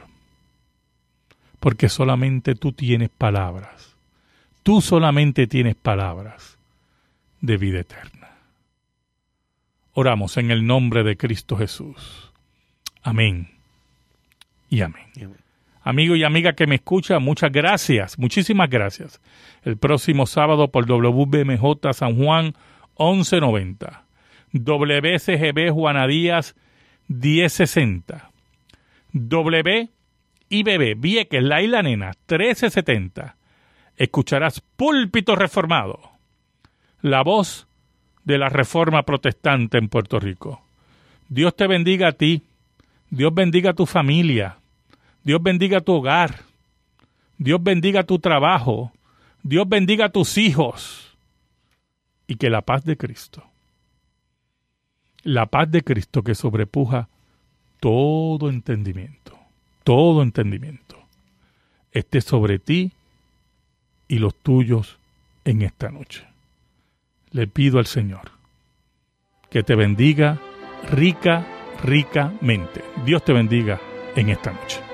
porque 1.59 1.89
solamente 1.89 2.55
tú 2.55 2.73
tienes 2.73 3.11
palabras, 3.11 3.96
tú 4.67 4.81
solamente 4.81 5.47
tienes 5.47 5.77
palabras 5.77 6.59
de 7.41 7.57
vida 7.57 7.79
eterna. 7.79 8.31
Oramos 9.93 10.37
en 10.39 10.51
el 10.51 10.67
nombre 10.67 11.05
de 11.05 11.17
Cristo 11.17 11.57
Jesús. 11.57 12.33
Amén 13.05 13.49
y 14.69 14.81
amén. 14.81 15.07
Amigo 15.85 16.17
y 16.17 16.25
amiga 16.25 16.55
que 16.55 16.67
me 16.67 16.75
escucha, 16.75 17.21
muchas 17.21 17.53
gracias, 17.53 18.19
muchísimas 18.19 18.69
gracias. 18.69 19.21
El 19.63 19.77
próximo 19.77 20.27
sábado 20.27 20.73
por 20.73 20.85
WBMJ 20.85 21.93
San 21.93 22.17
Juan 22.17 22.47
1190, 22.99 24.03
WCGB 24.53 25.71
Juana 25.71 26.09
Díaz 26.09 26.57
1060, 27.07 28.33
WIBB 29.15 29.91
Vieques 30.97 31.43
La 31.45 31.63
Isla 31.63 31.85
Nena 31.85 32.15
1370. 32.29 33.36
Escucharás 33.97 34.61
Púlpito 34.77 35.37
Reformado 35.37 36.17
la 37.07 37.23
voz 37.23 37.67
de 38.25 38.39
la 38.39 38.49
reforma 38.49 39.05
protestante 39.05 39.79
en 39.79 39.89
Puerto 39.89 40.19
Rico. 40.19 40.61
Dios 41.29 41.55
te 41.55 41.67
bendiga 41.67 42.09
a 42.09 42.13
ti, 42.13 42.43
Dios 43.11 43.33
bendiga 43.33 43.71
a 43.71 43.75
tu 43.75 43.87
familia, 43.87 44.59
Dios 45.23 45.43
bendiga 45.43 45.79
a 45.79 45.81
tu 45.81 45.93
hogar, 45.93 46.41
Dios 47.39 47.63
bendiga 47.63 48.03
tu 48.03 48.19
trabajo, 48.19 48.93
Dios 49.43 49.69
bendiga 49.69 50.07
a 50.07 50.09
tus 50.11 50.39
hijos 50.39 51.17
y 52.27 52.37
que 52.37 52.51
la 52.51 52.63
paz 52.63 52.85
de 52.85 52.97
Cristo, 52.97 53.45
la 55.23 55.47
paz 55.47 55.71
de 55.71 55.83
Cristo 55.83 56.23
que 56.23 56.35
sobrepuja 56.35 57.09
todo 57.79 58.49
entendimiento, 58.49 59.39
todo 59.85 60.23
entendimiento, 60.23 60.97
esté 61.93 62.21
sobre 62.21 62.59
ti 62.59 62.93
y 64.09 64.19
los 64.19 64.35
tuyos 64.35 64.99
en 65.45 65.63
esta 65.63 65.91
noche 65.91 66.25
le 67.31 67.47
pido 67.47 67.79
al 67.79 67.87
Señor 67.87 68.31
que 69.51 69.63
te 69.63 69.75
bendiga 69.75 70.39
rica, 70.91 71.47
ricamente. 71.83 72.83
Dios 73.05 73.25
te 73.25 73.33
bendiga 73.33 73.81
en 74.15 74.31
esta 74.31 74.53
noche. 74.53 74.86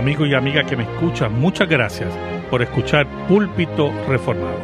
Amigo 0.00 0.24
y 0.24 0.32
amiga 0.32 0.64
que 0.64 0.76
me 0.76 0.84
escuchan, 0.84 1.38
muchas 1.38 1.68
gracias 1.68 2.08
por 2.50 2.62
escuchar 2.62 3.06
Púlpito 3.28 3.92
Reformado. 4.08 4.56